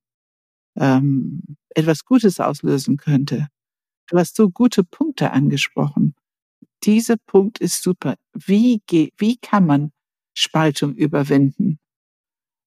[0.76, 3.48] ähm, etwas Gutes auslösen könnte.
[4.08, 6.14] Du hast so gute Punkte angesprochen.
[6.84, 8.16] Dieser Punkt ist super.
[8.34, 9.92] Wie, geht, wie kann man
[10.34, 11.78] Spaltung überwinden?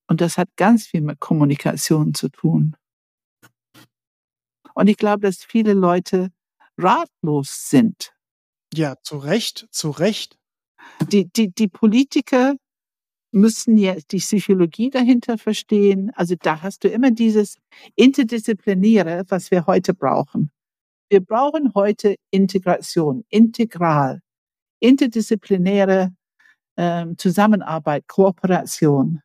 [0.07, 2.75] Und das hat ganz viel mit Kommunikation zu tun.
[4.73, 6.31] Und ich glaube, dass viele Leute
[6.79, 8.12] ratlos sind
[8.77, 10.37] ja, zu Recht, zu Recht.
[11.11, 12.55] Die, die, die Politiker
[13.31, 16.11] müssen ja die Psychologie dahinter verstehen.
[16.15, 17.57] Also da hast du immer dieses
[17.95, 20.51] Interdisziplinäre, was wir heute brauchen.
[21.09, 24.21] Wir brauchen heute Integration, integral,
[24.79, 26.13] interdisziplinäre
[26.77, 29.21] ähm, Zusammenarbeit, Kooperation.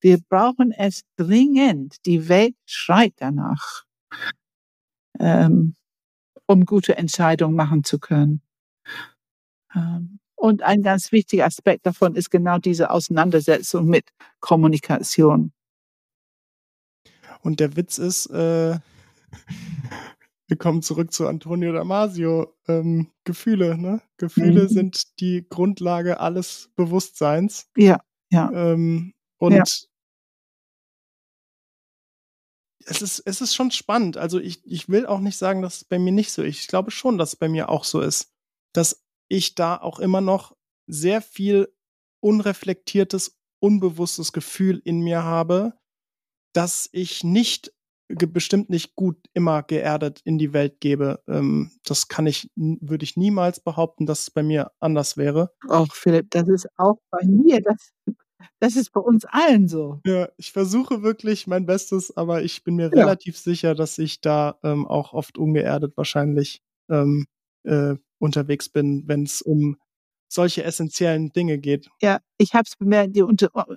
[0.00, 2.04] Wir brauchen es dringend.
[2.04, 3.84] Die Welt schreit danach,
[5.18, 5.74] ähm,
[6.46, 8.42] um gute Entscheidungen machen zu können.
[9.74, 14.10] Ähm, und ein ganz wichtiger Aspekt davon ist genau diese Auseinandersetzung mit
[14.40, 15.52] Kommunikation.
[17.40, 18.78] Und der Witz ist, äh,
[20.48, 22.54] wir kommen zurück zu Antonio Damasio.
[22.68, 24.00] Ähm, Gefühle, ne?
[24.16, 24.68] Gefühle mhm.
[24.68, 27.70] sind die Grundlage alles Bewusstseins.
[27.76, 28.50] Ja, ja.
[28.52, 29.62] Ähm, und ja.
[32.86, 34.16] es ist, es ist schon spannend.
[34.16, 36.60] Also ich, ich will auch nicht sagen, dass es bei mir nicht so ist.
[36.60, 38.33] Ich glaube schon, dass es bei mir auch so ist.
[38.74, 40.54] Dass ich da auch immer noch
[40.86, 41.72] sehr viel
[42.20, 45.74] unreflektiertes, unbewusstes Gefühl in mir habe,
[46.52, 47.72] dass ich nicht
[48.08, 51.22] bestimmt nicht gut immer geerdet in die Welt gebe.
[51.26, 55.50] Ähm, das kann ich, würde ich niemals behaupten, dass es bei mir anders wäre.
[55.68, 57.92] Auch Philipp, das ist auch bei mir, das,
[58.60, 60.00] das ist bei uns allen so.
[60.06, 63.02] Ja, ich versuche wirklich mein Bestes, aber ich bin mir ja.
[63.04, 67.26] relativ sicher, dass ich da ähm, auch oft ungeerdet wahrscheinlich ähm,
[67.64, 69.76] äh, unterwegs bin, wenn es um
[70.28, 71.88] solche essentiellen Dinge geht.
[72.02, 73.24] Ja, ich habe es bemerkt, die,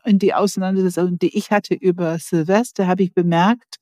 [0.05, 3.77] in die Auseinandersetzung, die ich hatte über Silvester, habe ich bemerkt,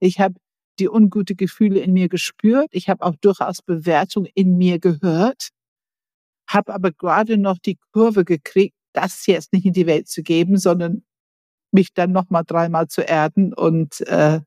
[0.00, 0.34] ich habe
[0.78, 2.68] die ungute Gefühle in mir gespürt.
[2.72, 5.48] Ich habe auch durchaus Bewertung in mir gehört,
[6.48, 10.58] habe aber gerade noch die Kurve gekriegt, das jetzt nicht in die Welt zu geben,
[10.58, 11.04] sondern
[11.72, 14.40] mich dann noch mal dreimal zu erden und äh,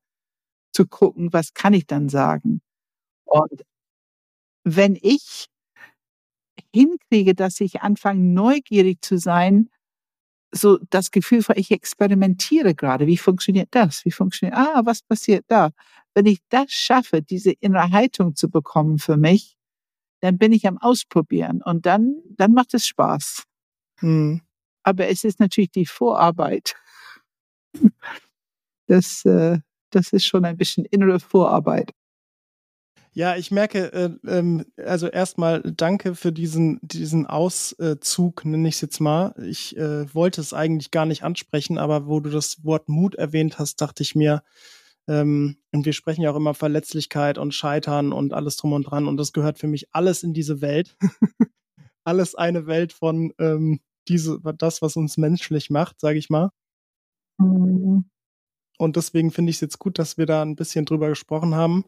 [0.72, 2.62] zu gucken, was kann ich dann sagen.
[3.26, 3.64] Und
[4.66, 5.48] wenn ich
[6.74, 9.70] hinkriege, dass ich anfange, neugierig zu sein,
[10.52, 13.08] so das Gefühl von, ich experimentiere gerade.
[13.08, 14.04] Wie funktioniert das?
[14.06, 15.72] Wie funktioniert, ah, was passiert da?
[16.14, 19.56] Wenn ich das schaffe, diese innere Haltung zu bekommen für mich,
[20.22, 23.44] dann bin ich am Ausprobieren und dann, dann macht es Spaß.
[24.00, 24.42] Hm.
[24.84, 26.76] Aber es ist natürlich die Vorarbeit.
[28.88, 29.58] Das, äh,
[29.90, 31.92] das ist schon ein bisschen innere Vorarbeit.
[33.18, 38.82] Ja, ich merke, äh, ähm, also erstmal danke für diesen, diesen Auszug, nenne ich es
[38.82, 39.34] jetzt mal.
[39.42, 43.58] Ich äh, wollte es eigentlich gar nicht ansprechen, aber wo du das Wort Mut erwähnt
[43.58, 44.44] hast, dachte ich mir,
[45.08, 49.08] ähm, und wir sprechen ja auch immer Verletzlichkeit und Scheitern und alles drum und dran.
[49.08, 50.98] Und das gehört für mich alles in diese Welt.
[52.04, 56.50] alles eine Welt von ähm, diese, das, was uns menschlich macht, sage ich mal.
[57.38, 58.10] Mhm.
[58.78, 61.86] Und deswegen finde ich es jetzt gut, dass wir da ein bisschen drüber gesprochen haben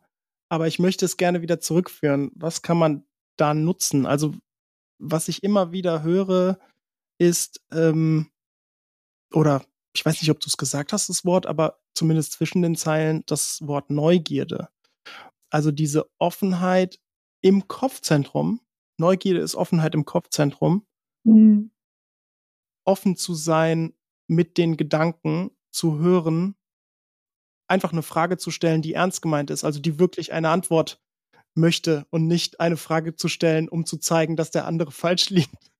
[0.50, 2.32] aber ich möchte es gerne wieder zurückführen.
[2.36, 4.06] Was kann man da nutzen?
[4.06, 4.34] Also,
[5.00, 6.60] was ich immer wieder höre,
[7.18, 8.30] ist, ähm,
[9.34, 12.76] oder ich weiß nicht, ob du es gesagt hast, das Wort, aber zumindest zwischen den
[12.76, 14.70] Zeilen das Wort Neugierde.
[15.50, 17.00] Also diese Offenheit
[17.42, 18.62] im Kopfzentrum.
[18.98, 20.86] Neugierde ist Offenheit im Kopfzentrum.
[21.24, 21.72] Mhm.
[22.86, 23.94] Offen zu sein
[24.28, 26.56] mit den Gedanken, zu hören,
[27.68, 31.02] einfach eine Frage zu stellen, die ernst gemeint ist, also die wirklich eine Antwort
[31.54, 35.72] möchte und nicht eine Frage zu stellen, um zu zeigen, dass der andere falsch liegt.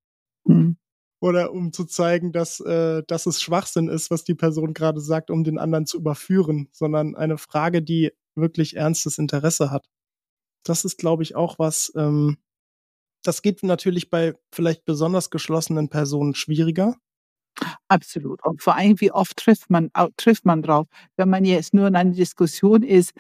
[0.46, 0.78] Mhm.
[1.20, 5.32] Oder um zu zeigen, dass, äh, dass es Schwachsinn ist, was die Person gerade sagt,
[5.32, 9.90] um den anderen zu überführen, sondern eine Frage, die wirklich ernstes Interesse hat.
[10.64, 12.38] Das ist, glaube ich, auch was, ähm,
[13.24, 16.98] das geht natürlich bei vielleicht besonders geschlossenen Personen schwieriger.
[17.88, 18.44] Absolut.
[18.46, 21.96] Und vor allem, wie oft trifft man, trifft man drauf, wenn man jetzt nur in
[21.96, 23.12] einer Diskussion ist,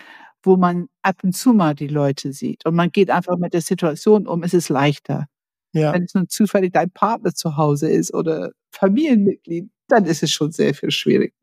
[0.44, 3.62] wo man ab und zu mal die Leute sieht und man geht einfach mit der
[3.62, 5.26] Situation um, ist es leichter.
[5.74, 5.94] Ja.
[5.94, 10.52] Wenn es nur zufällig dein Partner zu Hause ist oder Familienmitglied, dann ist es schon
[10.52, 11.34] sehr viel schwieriger.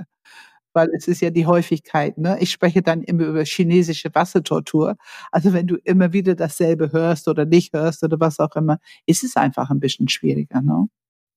[0.74, 2.38] Weil es ist ja die Häufigkeit, ne?
[2.40, 4.96] Ich spreche dann immer über chinesische Wassertortur.
[5.32, 9.24] Also wenn du immer wieder dasselbe hörst oder nicht hörst oder was auch immer, ist
[9.24, 10.88] es einfach ein bisschen schwieriger, ne?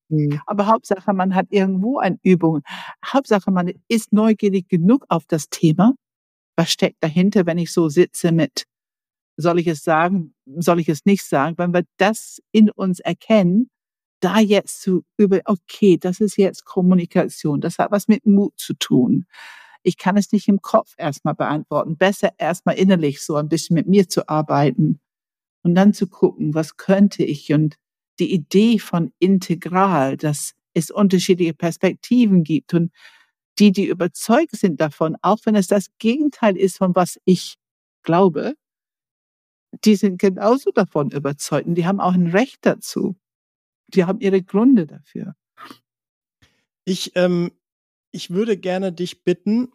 [0.10, 0.42] Mhm.
[0.46, 2.62] Aber Hauptsache, man hat irgendwo eine Übung.
[3.06, 5.94] Hauptsache, man ist neugierig genug auf das Thema.
[6.56, 8.64] Was steckt dahinter, wenn ich so sitze mit,
[9.38, 11.58] soll ich es sagen, soll ich es nicht sagen?
[11.58, 13.70] Wenn wir das in uns erkennen,
[14.20, 18.74] da jetzt zu über, okay, das ist jetzt Kommunikation, das hat was mit Mut zu
[18.74, 19.26] tun.
[19.84, 21.98] Ich kann es nicht im Kopf erstmal beantworten.
[21.98, 25.00] Besser erstmal innerlich so ein bisschen mit mir zu arbeiten
[25.64, 27.78] und dann zu gucken, was könnte ich und
[28.20, 32.92] die Idee von integral, dass es unterschiedliche Perspektiven gibt und
[33.60, 37.58] die, die überzeugt sind davon, auch wenn es das Gegenteil ist von was ich
[38.04, 38.56] glaube,
[39.84, 43.16] die sind genauso davon überzeugt und die haben auch ein Recht dazu.
[43.90, 45.36] Die haben ihre Gründe dafür.
[46.86, 47.52] Ich, ähm,
[48.12, 49.72] ich würde gerne dich bitten,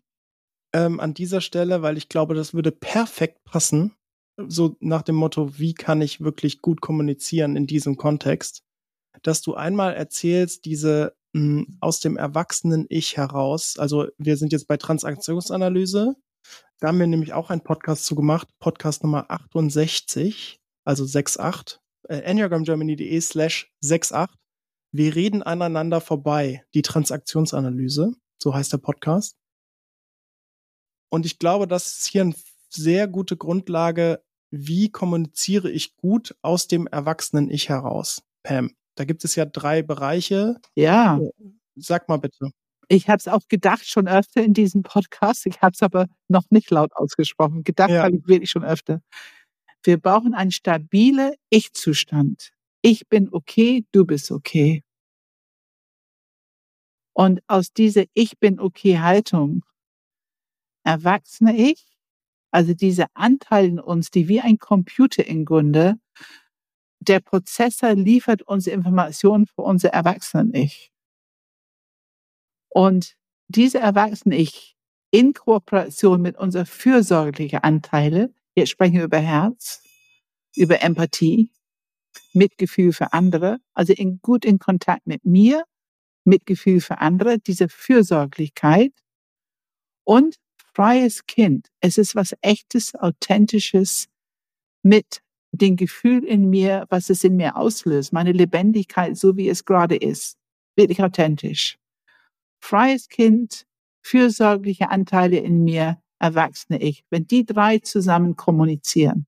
[0.73, 3.95] ähm, an dieser Stelle, weil ich glaube, das würde perfekt passen,
[4.37, 8.63] so nach dem Motto, wie kann ich wirklich gut kommunizieren in diesem Kontext,
[9.23, 14.53] dass du einmal erzählst, diese mh, hm, aus dem erwachsenen Ich heraus, also wir sind
[14.53, 16.15] jetzt bei Transaktionsanalyse,
[16.81, 21.79] da haben wir nämlich auch einen Podcast zu gemacht, Podcast Nummer 68, also 68,
[22.09, 24.37] äh, enneagramgermany.de slash 68.
[24.95, 28.13] Wir reden aneinander vorbei, die Transaktionsanalyse,
[28.43, 29.37] so heißt der Podcast.
[31.09, 32.35] Und ich glaube, das ist hier eine
[32.75, 38.75] sehr gute Grundlage, wie kommuniziere ich gut aus dem erwachsenen Ich heraus, Pam.
[38.95, 40.57] Da gibt es ja drei Bereiche.
[40.75, 41.19] Ja.
[41.75, 42.51] Sag mal bitte.
[42.89, 45.47] Ich habe es auch gedacht schon öfter in diesem Podcast.
[45.47, 47.65] Ich habe es aber noch nicht laut ausgesprochen.
[47.65, 48.03] Gedacht ja.
[48.03, 49.01] habe ich wirklich schon öfter.
[49.83, 52.51] Wir brauchen einen stabilen Ich-Zustand.
[52.83, 54.85] Ich bin okay, du bist okay.
[57.15, 59.65] Und aus dieser Ich bin okay Haltung
[60.85, 61.92] erwachsene Ich,
[62.53, 65.97] also diese Anteile in uns, die wie ein Computer im Grunde,
[67.01, 70.93] der Prozessor liefert uns Informationen für unser Erwachsenen-Ich.
[72.69, 73.17] Und
[73.49, 74.77] diese Erwachsenen-Ich
[75.11, 79.83] in Kooperation mit unserer fürsorglichen Anteile, jetzt sprechen wir über Herz,
[80.55, 81.51] über Empathie,
[82.35, 85.65] Mitgefühl für andere, also in, gut in Kontakt mit mir,
[86.25, 88.93] Mitgefühl für andere, diese Fürsorglichkeit
[90.05, 90.37] und
[90.75, 91.69] freies Kind.
[91.81, 94.09] Es ist was echtes, authentisches
[94.83, 99.65] mit dem Gefühl in mir, was es in mir auslöst, meine Lebendigkeit, so wie es
[99.65, 100.39] gerade ist.
[100.77, 101.79] Wirklich authentisch.
[102.61, 103.67] Freies Kind,
[104.03, 107.05] fürsorgliche Anteile in mir, erwachsene Ich.
[107.11, 109.27] Wenn die drei zusammen kommunizieren,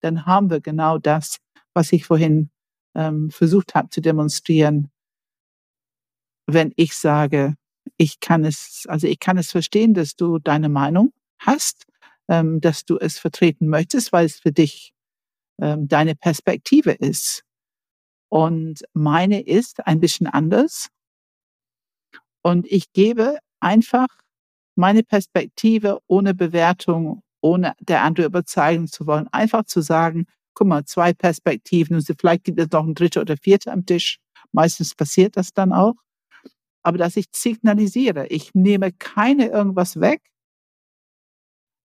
[0.00, 1.38] dann haben wir genau das,
[1.74, 2.50] was ich vorhin
[2.94, 4.90] ähm, versucht habe zu demonstrieren.
[6.46, 7.56] Wenn ich sage,
[7.96, 11.84] ich kann es, also ich kann es verstehen, dass du deine Meinung hast,
[12.28, 14.92] ähm, dass du es vertreten möchtest, weil es für dich
[15.60, 17.42] ähm, deine Perspektive ist.
[18.28, 20.88] Und meine ist ein bisschen anders.
[22.42, 24.08] Und ich gebe einfach
[24.76, 29.28] meine Perspektive ohne Bewertung, ohne der andere überzeugen zu wollen.
[29.28, 33.36] Einfach zu sagen, guck mal, zwei Perspektiven und vielleicht gibt es noch ein dritte oder
[33.36, 34.18] vierte am Tisch.
[34.52, 35.94] Meistens passiert das dann auch.
[36.86, 40.22] Aber dass ich signalisiere, ich nehme keine irgendwas weg.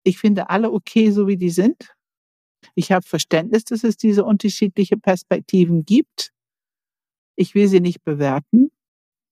[0.04, 1.94] Ich finde alle okay, so wie die sind.
[2.74, 6.32] Ich habe Verständnis, dass es diese unterschiedlichen Perspektiven gibt.
[7.36, 8.70] Ich will sie nicht bewerten.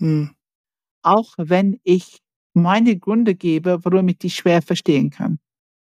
[0.01, 0.35] Hm.
[1.03, 2.19] Auch wenn ich
[2.53, 5.39] meine Gründe gebe, warum ich die schwer verstehen kann.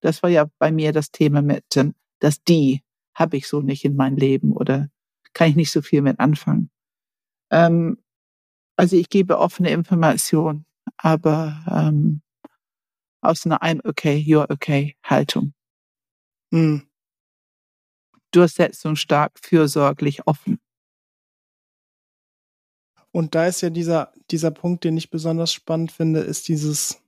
[0.01, 1.65] Das war ja bei mir das Thema mit,
[2.21, 2.85] dass die
[3.17, 4.91] habe ich so nicht in meinem Leben oder
[5.33, 6.71] kann ich nicht so viel mit anfangen.
[7.51, 7.99] Ähm,
[8.77, 10.67] also ich gebe offene Information,
[10.97, 12.23] aber ähm,
[13.23, 15.53] aus einer I'm okay, you're okay Haltung.
[16.53, 16.87] Hm.
[18.31, 20.61] Durchsetzung stark, fürsorglich, offen.
[23.13, 27.01] Und da ist ja dieser, dieser Punkt, den ich besonders spannend finde, ist dieses,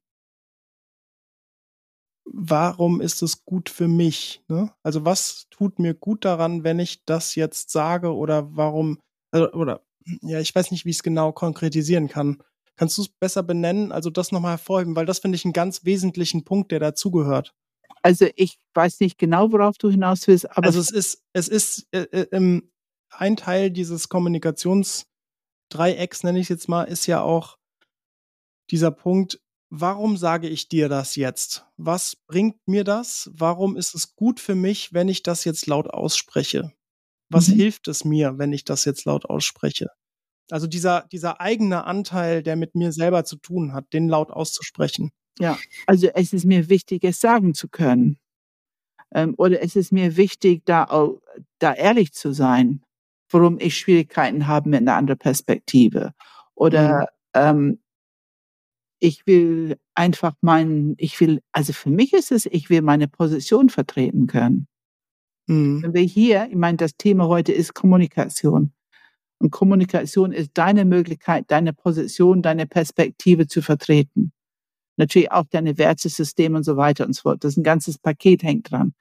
[2.24, 4.42] warum ist es gut für mich?
[4.48, 4.72] Ne?
[4.82, 8.98] Also was tut mir gut daran, wenn ich das jetzt sage oder warum,
[9.32, 9.84] also, oder
[10.22, 12.42] ja, ich weiß nicht, wie ich es genau konkretisieren kann.
[12.76, 15.84] Kannst du es besser benennen, also das nochmal hervorheben, weil das finde ich einen ganz
[15.84, 17.54] wesentlichen Punkt, der dazugehört.
[18.02, 20.66] Also ich weiß nicht genau, worauf du hinaus willst, aber.
[20.66, 22.60] Also es ist, es ist äh, äh,
[23.10, 27.58] ein Teil dieses Kommunikationsdreiecks, nenne ich es jetzt mal, ist ja auch
[28.70, 29.40] dieser Punkt,
[29.70, 31.66] warum sage ich dir das jetzt?
[31.76, 33.30] Was bringt mir das?
[33.32, 36.72] Warum ist es gut für mich, wenn ich das jetzt laut ausspreche?
[37.28, 37.54] Was mhm.
[37.54, 39.90] hilft es mir, wenn ich das jetzt laut ausspreche?
[40.50, 45.10] Also dieser, dieser eigene Anteil, der mit mir selber zu tun hat, den laut auszusprechen.
[45.38, 48.18] Ja, also es ist mir wichtig, es sagen zu können.
[49.14, 51.20] Ähm, oder es ist mir wichtig, da, auch,
[51.58, 52.82] da ehrlich zu sein,
[53.30, 56.12] warum ich Schwierigkeiten habe mit einer anderen Perspektive.
[56.54, 57.06] Oder mhm.
[57.34, 57.78] ähm,
[59.00, 63.68] ich will einfach meinen, ich will, also für mich ist es, ich will meine Position
[63.68, 64.66] vertreten können.
[65.46, 65.82] Mhm.
[65.82, 68.72] Wenn wir hier, ich meine, das Thema heute ist Kommunikation.
[69.40, 74.32] Und Kommunikation ist deine Möglichkeit, deine Position, deine Perspektive zu vertreten.
[74.96, 77.44] Natürlich auch deine Wertesysteme und so weiter und so fort.
[77.44, 78.94] Das ist ein ganzes Paket hängt dran.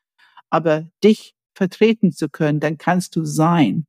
[0.49, 3.87] Aber dich vertreten zu können, dann kannst du sein.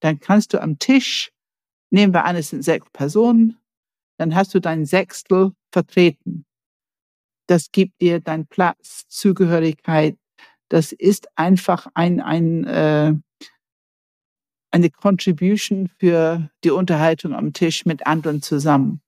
[0.00, 1.32] Dann kannst du am Tisch,
[1.90, 3.58] nehmen wir an, es sind sechs Personen,
[4.18, 6.44] dann hast du dein Sechstel vertreten.
[7.48, 10.16] Das gibt dir deinen Platz, Zugehörigkeit.
[10.68, 13.14] Das ist einfach ein, ein, äh,
[14.70, 19.00] eine Contribution für die Unterhaltung am Tisch mit anderen zusammen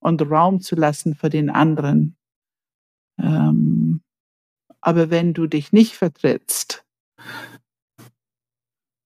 [0.00, 2.16] und Raum zu lassen für den anderen.
[3.18, 4.02] Ähm,
[4.80, 6.84] aber wenn du dich nicht vertrittst,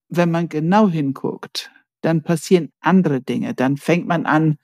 [0.08, 3.54] wenn man genau hinguckt, dann passieren andere Dinge.
[3.54, 4.58] Dann fängt man an,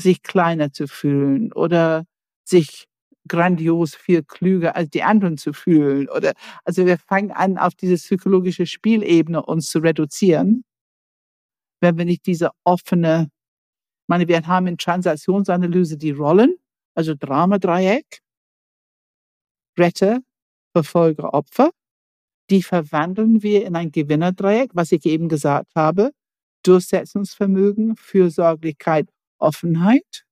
[0.00, 2.06] sich kleiner zu fühlen oder
[2.44, 2.88] sich
[3.28, 6.32] grandios viel klüger als die anderen zu fühlen oder
[6.64, 10.64] also wir fangen an auf diese psychologische Spielebene uns zu reduzieren
[11.80, 13.28] wenn wir nicht diese offene
[14.04, 16.56] ich meine wir haben in Transaktionsanalyse die Rollen
[16.94, 18.22] also Drama Dreieck
[19.78, 20.20] Retter,
[20.72, 21.70] Verfolger, Opfer.
[22.50, 26.12] Die verwandeln wir in ein Gewinnerdreieck, was ich eben gesagt habe.
[26.64, 29.08] Durchsetzungsvermögen, Fürsorglichkeit,
[29.38, 30.24] Offenheit.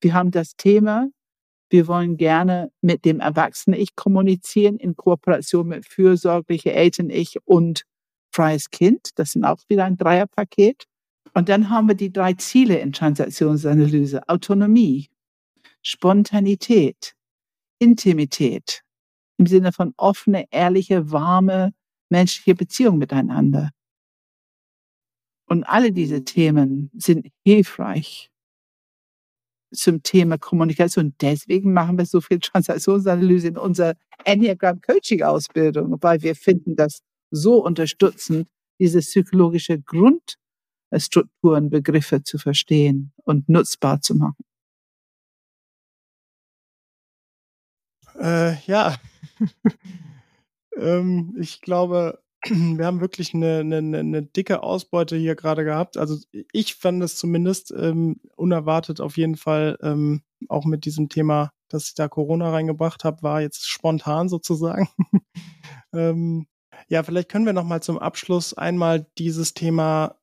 [0.00, 1.08] Wir haben das Thema,
[1.70, 7.84] wir wollen gerne mit dem Erwachsenen-Ich kommunizieren in Kooperation mit fürsorgliche Eltern-Ich und
[8.32, 9.10] freies Kind.
[9.14, 10.84] Das sind auch wieder ein Dreierpaket.
[11.32, 14.28] Und dann haben wir die drei Ziele in Transaktionsanalyse.
[14.28, 15.08] Autonomie,
[15.82, 17.14] Spontanität,
[17.78, 18.82] Intimität
[19.38, 21.72] im Sinne von offene, ehrliche, warme,
[22.10, 23.70] menschliche Beziehung miteinander.
[25.46, 28.29] Und alle diese Themen sind hilfreich
[29.72, 31.14] zum Thema Kommunikation.
[31.20, 33.94] Deswegen machen wir so viel Transaktionsanalyse in unserer
[34.24, 37.00] Enneagram Coaching Ausbildung, weil wir finden das
[37.30, 38.48] so unterstützend,
[38.78, 44.44] diese psychologische Grundstrukturen, Begriffe zu verstehen und nutzbar zu machen.
[48.18, 48.96] Äh, ja,
[50.76, 55.96] ähm, ich glaube, wir haben wirklich eine, eine, eine dicke Ausbeute hier gerade gehabt.
[55.96, 56.16] Also
[56.52, 61.88] ich fand es zumindest ähm, unerwartet auf jeden Fall, ähm, auch mit diesem Thema, dass
[61.88, 64.88] ich da Corona reingebracht habe, war jetzt spontan sozusagen.
[65.92, 66.46] ähm,
[66.88, 70.16] ja, vielleicht können wir noch mal zum Abschluss einmal dieses Thema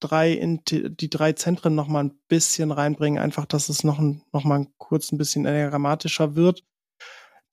[0.00, 4.44] drei in die drei Zentren noch mal ein bisschen reinbringen, einfach, dass es noch, noch
[4.44, 6.64] mal kurz ein bisschen grammatischer wird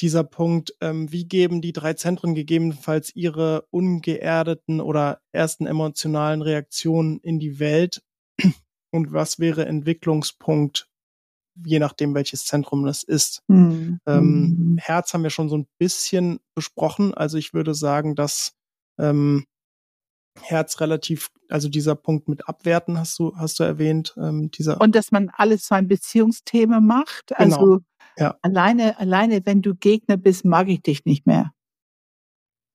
[0.02, 7.20] dieser Punkt, ähm, wie geben die drei Zentren gegebenenfalls ihre ungeerdeten oder ersten emotionalen Reaktionen
[7.20, 8.04] in die Welt
[8.92, 10.90] und was wäre Entwicklungspunkt,
[11.64, 13.44] je nachdem, welches Zentrum das ist.
[13.48, 14.00] Mhm.
[14.08, 14.24] Ähm,
[14.58, 14.78] hm.
[14.80, 18.54] Herz haben wir schon so ein bisschen besprochen, also ich würde sagen, dass
[18.98, 19.46] ähm,
[20.42, 24.16] Herz relativ, also dieser Punkt mit Abwerten hast du, hast du erwähnt.
[24.18, 27.28] Ähm, dieser und dass man alles zu einem Beziehungsthema macht.
[27.28, 27.40] Genau.
[27.40, 27.82] Also
[28.18, 28.38] ja.
[28.42, 31.52] Alleine, alleine, wenn du Gegner bist, mag ich dich nicht mehr.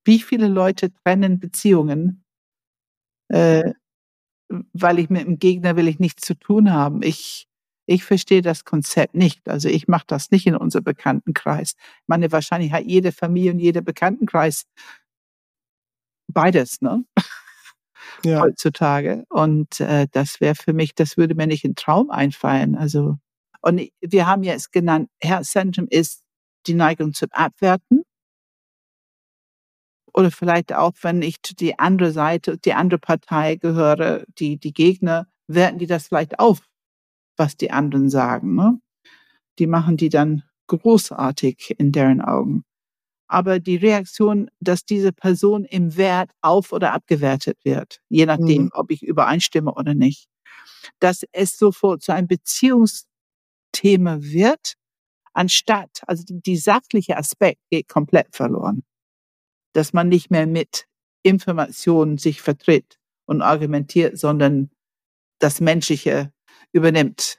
[0.05, 2.25] Wie viele Leute trennen Beziehungen,
[3.29, 3.73] äh,
[4.73, 7.03] weil ich mit dem Gegner will ich nichts zu tun haben.
[7.03, 7.49] Ich,
[7.87, 9.49] ich verstehe das Konzept nicht.
[9.49, 11.75] Also ich mache das nicht in unserem Bekanntenkreis.
[11.79, 14.65] Ich meine, wahrscheinlich hat jede Familie und jeder Bekanntenkreis
[16.29, 17.05] beides, ne?
[18.25, 18.41] Ja.
[18.41, 19.25] Heutzutage.
[19.29, 22.75] Und äh, das wäre für mich, das würde mir nicht in Traum einfallen.
[22.77, 23.19] Also
[23.61, 26.23] und wir haben es genannt, Herzzentrum ist
[26.67, 28.03] die Neigung zum Abwerten.
[30.13, 34.73] Oder vielleicht auch, wenn ich zu die andere Seite, die andere Partei gehöre, die, die
[34.73, 36.61] Gegner, werten die das vielleicht auf,
[37.37, 38.55] was die anderen sagen.
[38.55, 38.81] Ne?
[39.59, 42.65] Die machen die dann großartig in deren Augen.
[43.29, 48.71] Aber die Reaktion, dass diese Person im Wert auf- oder abgewertet wird, je nachdem, mhm.
[48.73, 50.29] ob ich übereinstimme oder nicht,
[51.01, 53.07] dass es sofort zu einem Beziehungs
[53.77, 54.75] Thema wird,
[55.35, 58.85] anstatt, also die sachliche Aspekt geht komplett verloren.
[59.75, 60.87] Dass man nicht mehr mit
[61.23, 64.71] Informationen sich vertritt und argumentiert, sondern
[65.39, 66.33] das Menschliche
[66.73, 67.39] übernimmt.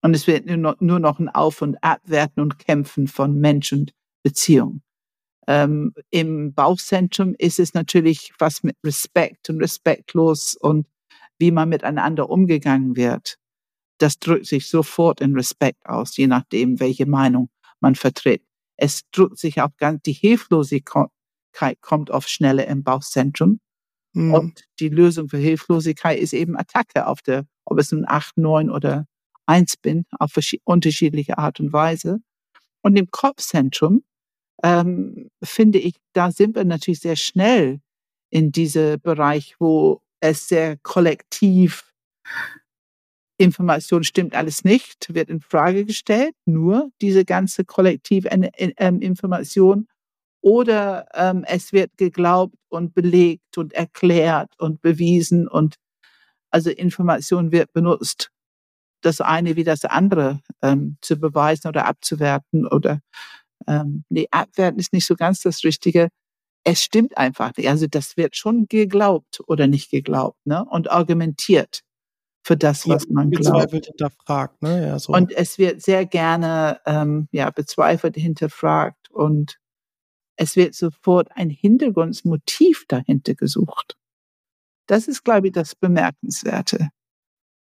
[0.00, 4.82] Und es wird nur noch ein Auf- und Abwerten und Kämpfen von Mensch und Beziehung.
[5.46, 10.86] Ähm, Im Bauchzentrum ist es natürlich was mit Respekt und respektlos und
[11.38, 13.38] wie man miteinander umgegangen wird
[13.98, 18.42] das drückt sich sofort in Respekt aus, je nachdem, welche Meinung man vertritt.
[18.76, 21.10] Es drückt sich auch ganz, die Hilflosigkeit
[21.80, 23.60] kommt oft schneller im Bauchzentrum.
[24.14, 24.34] Mhm.
[24.34, 28.70] Und die Lösung für Hilflosigkeit ist eben Attacke auf der, ob es nun 8, 9
[28.70, 29.06] oder
[29.46, 30.32] 1 bin, auf
[30.64, 32.18] unterschiedliche Art und Weise.
[32.82, 34.04] Und im Kopfzentrum
[34.62, 37.80] ähm, finde ich, da sind wir natürlich sehr schnell
[38.30, 41.92] in diesem Bereich, wo es sehr kollektiv
[43.36, 49.88] Information stimmt alles nicht, wird in Frage gestellt, nur diese ganze Kollektivinformation ähm,
[50.40, 55.76] oder ähm, es wird geglaubt und belegt und erklärt und bewiesen und
[56.50, 58.30] also Information wird benutzt,
[59.00, 63.00] das eine wie das andere ähm, zu beweisen oder abzuwerten oder
[63.66, 66.08] ähm, nee, abwerten ist nicht so ganz das Richtige.
[66.64, 67.68] Es stimmt einfach nicht.
[67.68, 70.64] Also das wird schon geglaubt oder nicht geglaubt ne?
[70.64, 71.82] und argumentiert
[72.44, 73.46] für das, was man glaubt.
[73.46, 74.86] Bezweifelt hinterfragt, ne?
[74.86, 75.14] Ja, so.
[75.14, 79.58] Und es wird sehr gerne ähm, ja, bezweifelt, hinterfragt und
[80.36, 83.96] es wird sofort ein Hintergrundmotiv dahinter gesucht.
[84.86, 86.90] Das ist, glaube ich, das Bemerkenswerte.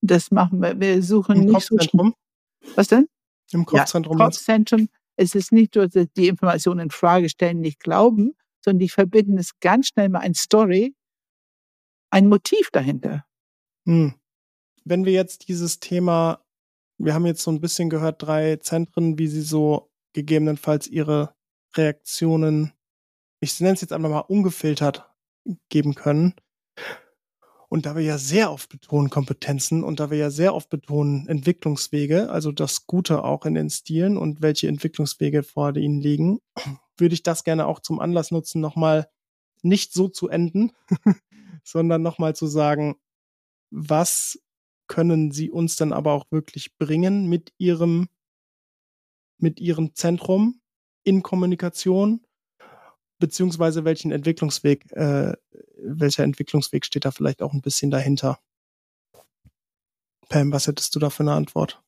[0.01, 0.79] Das machen wir.
[0.79, 2.13] Wir suchen Im nicht Kopfzentrum?
[2.61, 2.77] so.
[2.77, 3.07] Was denn?
[3.51, 4.19] Im Kopfzentrum.
[4.19, 4.89] Ja, Kopfzentrum.
[5.15, 9.39] Es ist nicht nur, dass die Informationen in Frage stellen, nicht glauben, sondern die verbinden
[9.39, 10.95] es ganz schnell mit einer Story,
[12.11, 13.25] ein Motiv dahinter.
[13.87, 14.18] Hm
[14.89, 16.43] wenn wir jetzt dieses Thema,
[16.97, 21.35] wir haben jetzt so ein bisschen gehört, drei Zentren, wie sie so gegebenenfalls ihre
[21.75, 22.73] Reaktionen,
[23.39, 25.07] ich nenne es jetzt einfach mal ungefiltert,
[25.69, 26.33] geben können.
[27.69, 31.27] Und da wir ja sehr oft betonen Kompetenzen und da wir ja sehr oft betonen
[31.27, 36.39] Entwicklungswege, also das Gute auch in den Stilen und welche Entwicklungswege vor ihnen liegen,
[36.97, 39.07] würde ich das gerne auch zum Anlass nutzen, nochmal
[39.61, 40.71] nicht so zu enden,
[41.63, 42.95] sondern nochmal zu sagen,
[43.69, 44.39] was
[44.89, 48.09] können sie uns dann aber auch wirklich bringen mit ihrem,
[49.37, 50.59] mit ihrem Zentrum
[51.03, 52.25] in Kommunikation,
[53.19, 55.33] beziehungsweise welchen Entwicklungsweg, äh,
[55.77, 58.39] welcher Entwicklungsweg steht da vielleicht auch ein bisschen dahinter?
[60.27, 61.81] Pam, was hättest du da für eine Antwort?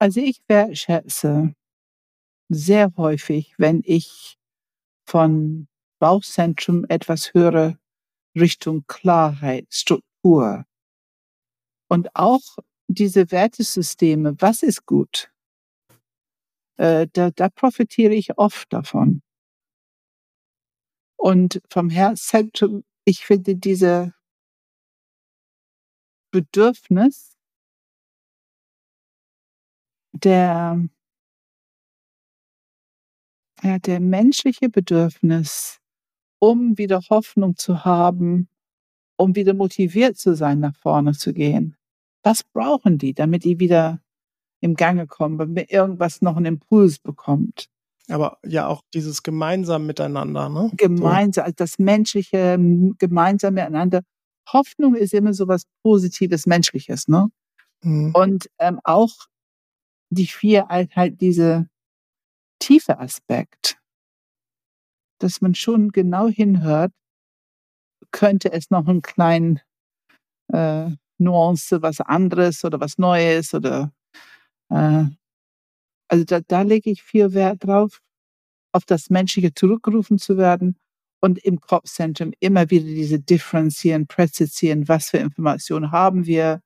[0.00, 1.54] Also ich wertschätze
[2.48, 4.38] sehr häufig, wenn ich
[5.06, 5.68] von
[5.98, 7.76] Bauchzentrum etwas höre
[8.36, 10.64] Richtung Klarheit, Struktur,
[11.88, 12.42] und auch
[12.86, 15.30] diese Wertesysteme, was ist gut?
[16.76, 19.22] Äh, da, da profitiere ich oft davon.
[21.16, 24.14] Und vom Herzzentrum, ich finde diese
[26.30, 27.36] Bedürfnis
[30.12, 30.88] der,
[33.62, 35.80] ja, der menschliche Bedürfnis,
[36.38, 38.48] um wieder Hoffnung zu haben,
[39.16, 41.77] um wieder motiviert zu sein, nach vorne zu gehen.
[42.28, 44.02] Was brauchen die, damit die wieder
[44.60, 47.70] im Gange kommen, damit irgendwas noch einen Impuls bekommt?
[48.10, 50.70] Aber ja, auch dieses gemeinsam miteinander, ne?
[50.76, 51.52] Gemeinsam, so.
[51.56, 52.58] das menschliche,
[52.98, 54.02] gemeinsam miteinander.
[54.52, 57.30] Hoffnung ist immer so was Positives, Menschliches, ne?
[57.82, 58.12] Mhm.
[58.14, 59.14] Und ähm, auch
[60.10, 61.70] die vier halt, halt diese
[62.58, 63.78] tiefe Aspekt,
[65.18, 66.92] dass man schon genau hinhört,
[68.10, 69.60] könnte es noch einen kleinen
[70.52, 73.92] äh, Nuance, was anderes oder was Neues oder
[74.70, 75.04] äh,
[76.08, 78.00] also da, da lege ich viel Wert drauf,
[78.72, 80.76] auf das Menschliche zurückgerufen zu werden
[81.20, 86.62] und im Kopfzentrum immer wieder diese differenzieren, präzisieren, was für Informationen haben wir,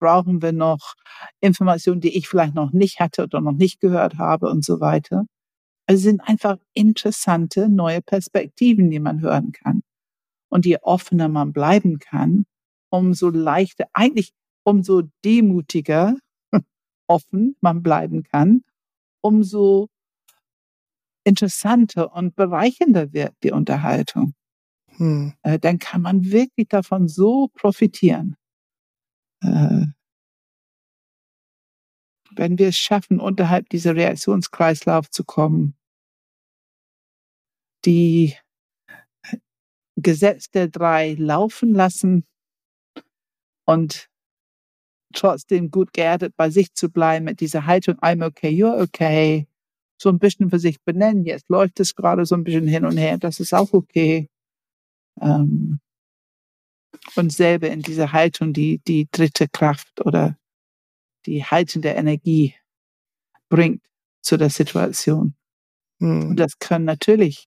[0.00, 0.94] brauchen wir noch
[1.40, 5.26] Informationen, die ich vielleicht noch nicht hatte oder noch nicht gehört habe und so weiter.
[5.86, 9.82] Also sind einfach interessante neue Perspektiven, die man hören kann.
[10.48, 12.46] Und je offener man bleiben kann,
[12.90, 14.32] umso leichter, eigentlich
[14.64, 16.16] umso demutiger
[17.06, 18.62] offen man bleiben kann,
[19.22, 19.88] umso
[21.24, 24.34] interessanter und bereichender wird die Unterhaltung.
[24.96, 25.34] Hm.
[25.42, 28.36] Äh, dann kann man wirklich davon so profitieren.
[29.42, 29.86] Äh,
[32.32, 35.76] wenn wir es schaffen, unterhalb dieser Reaktionskreislauf zu kommen,
[37.84, 38.36] die
[39.96, 42.24] Gesetz der drei laufen lassen
[43.70, 44.08] und
[45.14, 49.46] trotzdem gut geerdet bei sich zu bleiben mit dieser Haltung, I'm okay, you're okay,
[49.96, 51.24] so ein bisschen für sich benennen.
[51.24, 54.28] Jetzt läuft es gerade so ein bisschen hin und her, das ist auch okay.
[55.20, 55.80] Ähm,
[57.14, 60.36] und selber in dieser Haltung die, die dritte Kraft oder
[61.26, 62.54] die haltende Energie
[63.48, 63.82] bringt
[64.22, 65.34] zu der Situation.
[66.00, 66.30] Hm.
[66.30, 67.46] Und das können natürlich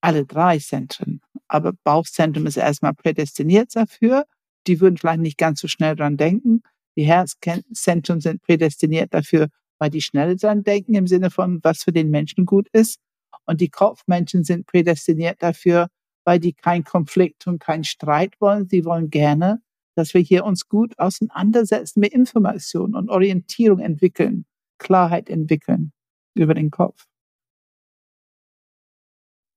[0.00, 1.20] alle drei Zentren.
[1.48, 4.26] Aber Bauchzentrum ist erstmal prädestiniert dafür.
[4.66, 6.62] Die würden vielleicht nicht ganz so schnell dran denken.
[6.96, 11.92] Die Herzzentren sind prädestiniert dafür, weil die schnell dran denken im Sinne von, was für
[11.92, 12.98] den Menschen gut ist.
[13.46, 15.88] Und die Kopfmenschen sind prädestiniert dafür,
[16.24, 18.68] weil die keinen Konflikt und keinen Streit wollen.
[18.68, 19.60] Sie wollen gerne,
[19.94, 24.46] dass wir hier uns gut auseinandersetzen mit Informationen und Orientierung entwickeln,
[24.78, 25.92] Klarheit entwickeln
[26.34, 27.06] über den Kopf.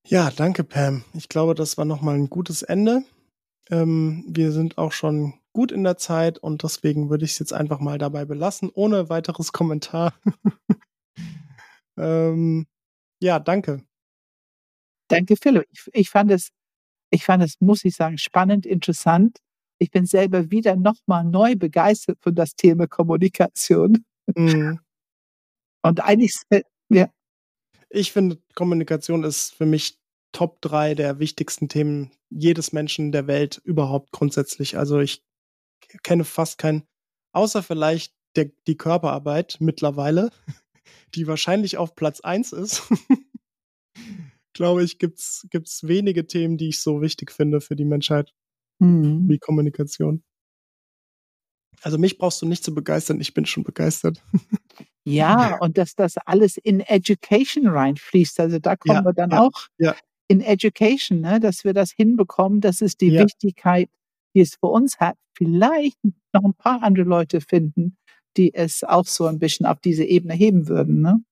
[0.06, 1.04] Ja, danke, Pam.
[1.14, 3.04] Ich glaube, das war nochmal ein gutes Ende.
[3.70, 7.54] Ähm, wir sind auch schon gut in der Zeit und deswegen würde ich es jetzt
[7.54, 10.14] einfach mal dabei belassen, ohne weiteres Kommentar.
[11.98, 12.68] ähm,
[13.22, 13.84] ja, danke.
[15.10, 15.66] Danke, Philipp.
[15.72, 16.50] Ich, ich, fand es,
[17.10, 19.40] ich fand es, muss ich sagen, spannend, interessant.
[19.80, 24.06] Ich bin selber wieder nochmal neu begeistert von das Thema Kommunikation.
[24.36, 24.80] Mhm.
[25.82, 26.36] Und eigentlich,
[26.90, 27.10] ja,
[27.90, 29.98] ich finde, Kommunikation ist für mich
[30.32, 34.78] Top 3 der wichtigsten Themen jedes Menschen der Welt überhaupt grundsätzlich.
[34.78, 35.24] Also ich
[36.04, 36.84] kenne fast keinen,
[37.32, 40.30] außer vielleicht der, die Körperarbeit mittlerweile,
[41.16, 42.84] die wahrscheinlich auf Platz 1 ist.
[44.54, 48.34] Glaube ich, gibt's gibt's wenige Themen, die ich so wichtig finde für die Menschheit
[48.80, 49.28] mhm.
[49.30, 50.24] wie Kommunikation.
[51.82, 54.24] Also mich brauchst du nicht zu begeistern, ich bin schon begeistert.
[55.04, 58.40] Ja, und dass das alles in Education reinfließt.
[58.40, 59.96] Also da kommen ja, wir dann ja, auch ja.
[60.28, 62.62] In Education, ne, dass wir das hinbekommen.
[62.62, 63.90] Das ist die Wichtigkeit,
[64.34, 65.18] die es für uns hat.
[65.36, 65.98] Vielleicht
[66.34, 67.98] noch ein paar andere Leute finden,
[68.36, 71.02] die es auch so ein bisschen auf diese Ebene heben würden.
[71.02, 71.24] Ne?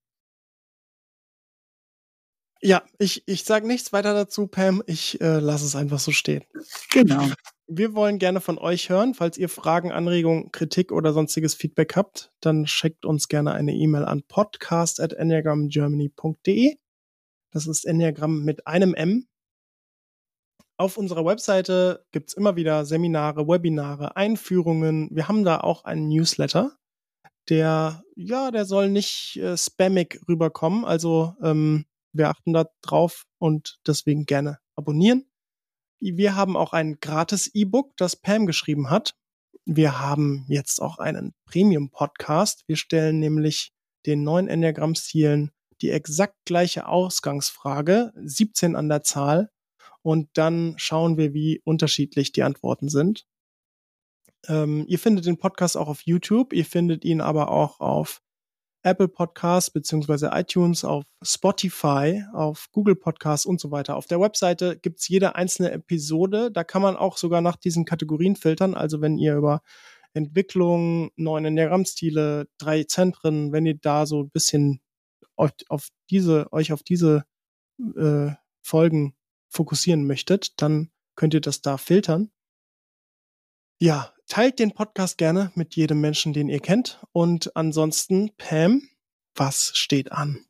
[2.62, 4.82] Ja, ich, ich sage nichts weiter dazu, Pam.
[4.88, 6.44] Ich äh, lasse es einfach so stehen.
[6.92, 7.28] Genau.
[7.68, 9.14] Wir wollen gerne von euch hören.
[9.14, 14.06] Falls ihr Fragen, Anregungen, Kritik oder sonstiges Feedback habt, dann schickt uns gerne eine E-Mail
[14.06, 16.78] an podcast.enneagramgermany.de.
[17.56, 19.28] Das ist Enneagramm mit einem M.
[20.78, 25.08] Auf unserer Webseite gibt's immer wieder Seminare, Webinare, Einführungen.
[25.10, 26.76] Wir haben da auch einen Newsletter.
[27.48, 30.84] Der, ja, der soll nicht äh, spammig rüberkommen.
[30.84, 35.24] Also ähm, wir achten da drauf und deswegen gerne abonnieren.
[36.02, 39.16] Wir haben auch ein gratis E-Book, das Pam geschrieben hat.
[39.64, 42.66] Wir haben jetzt auch einen Premium-Podcast.
[42.68, 43.72] Wir stellen nämlich
[44.06, 49.50] den neuen Enneagramm-Zielen die exakt gleiche Ausgangsfrage, 17 an der Zahl,
[50.02, 53.26] und dann schauen wir, wie unterschiedlich die Antworten sind.
[54.48, 58.22] Ähm, ihr findet den Podcast auch auf YouTube, ihr findet ihn aber auch auf
[58.84, 63.96] Apple Podcasts beziehungsweise iTunes, auf Spotify, auf Google Podcasts und so weiter.
[63.96, 66.52] Auf der Webseite gibt's jede einzelne Episode.
[66.52, 68.76] Da kann man auch sogar nach diesen Kategorien filtern.
[68.76, 69.62] Also wenn ihr über
[70.14, 74.82] Entwicklung, neuen Enneagrammstile, drei Zentren, wenn ihr da so ein bisschen
[75.36, 77.26] auf, auf diese, euch auf diese
[77.98, 78.32] äh,
[78.62, 79.16] Folgen
[79.50, 82.32] fokussieren möchtet, dann könnt ihr das da filtern.
[83.80, 87.02] Ja, teilt den Podcast gerne mit jedem Menschen, den ihr kennt.
[87.12, 88.88] Und ansonsten, Pam,
[89.36, 90.46] was steht an?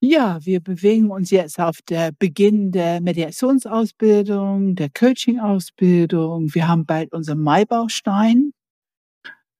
[0.00, 6.54] Ja, wir bewegen uns jetzt auf der Beginn der Mediationsausbildung, der Coaching-Ausbildung.
[6.54, 8.52] Wir haben bald unseren Maibaustein,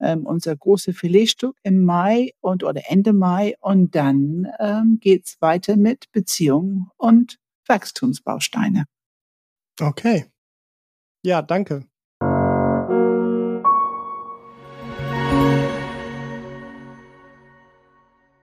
[0.01, 3.55] ähm, unser große Filetstück im Mai und oder Ende Mai.
[3.61, 8.85] Und dann ähm, geht's weiter mit Beziehungen und Wachstumsbausteine.
[9.81, 10.27] Okay.
[11.23, 11.88] Ja, danke.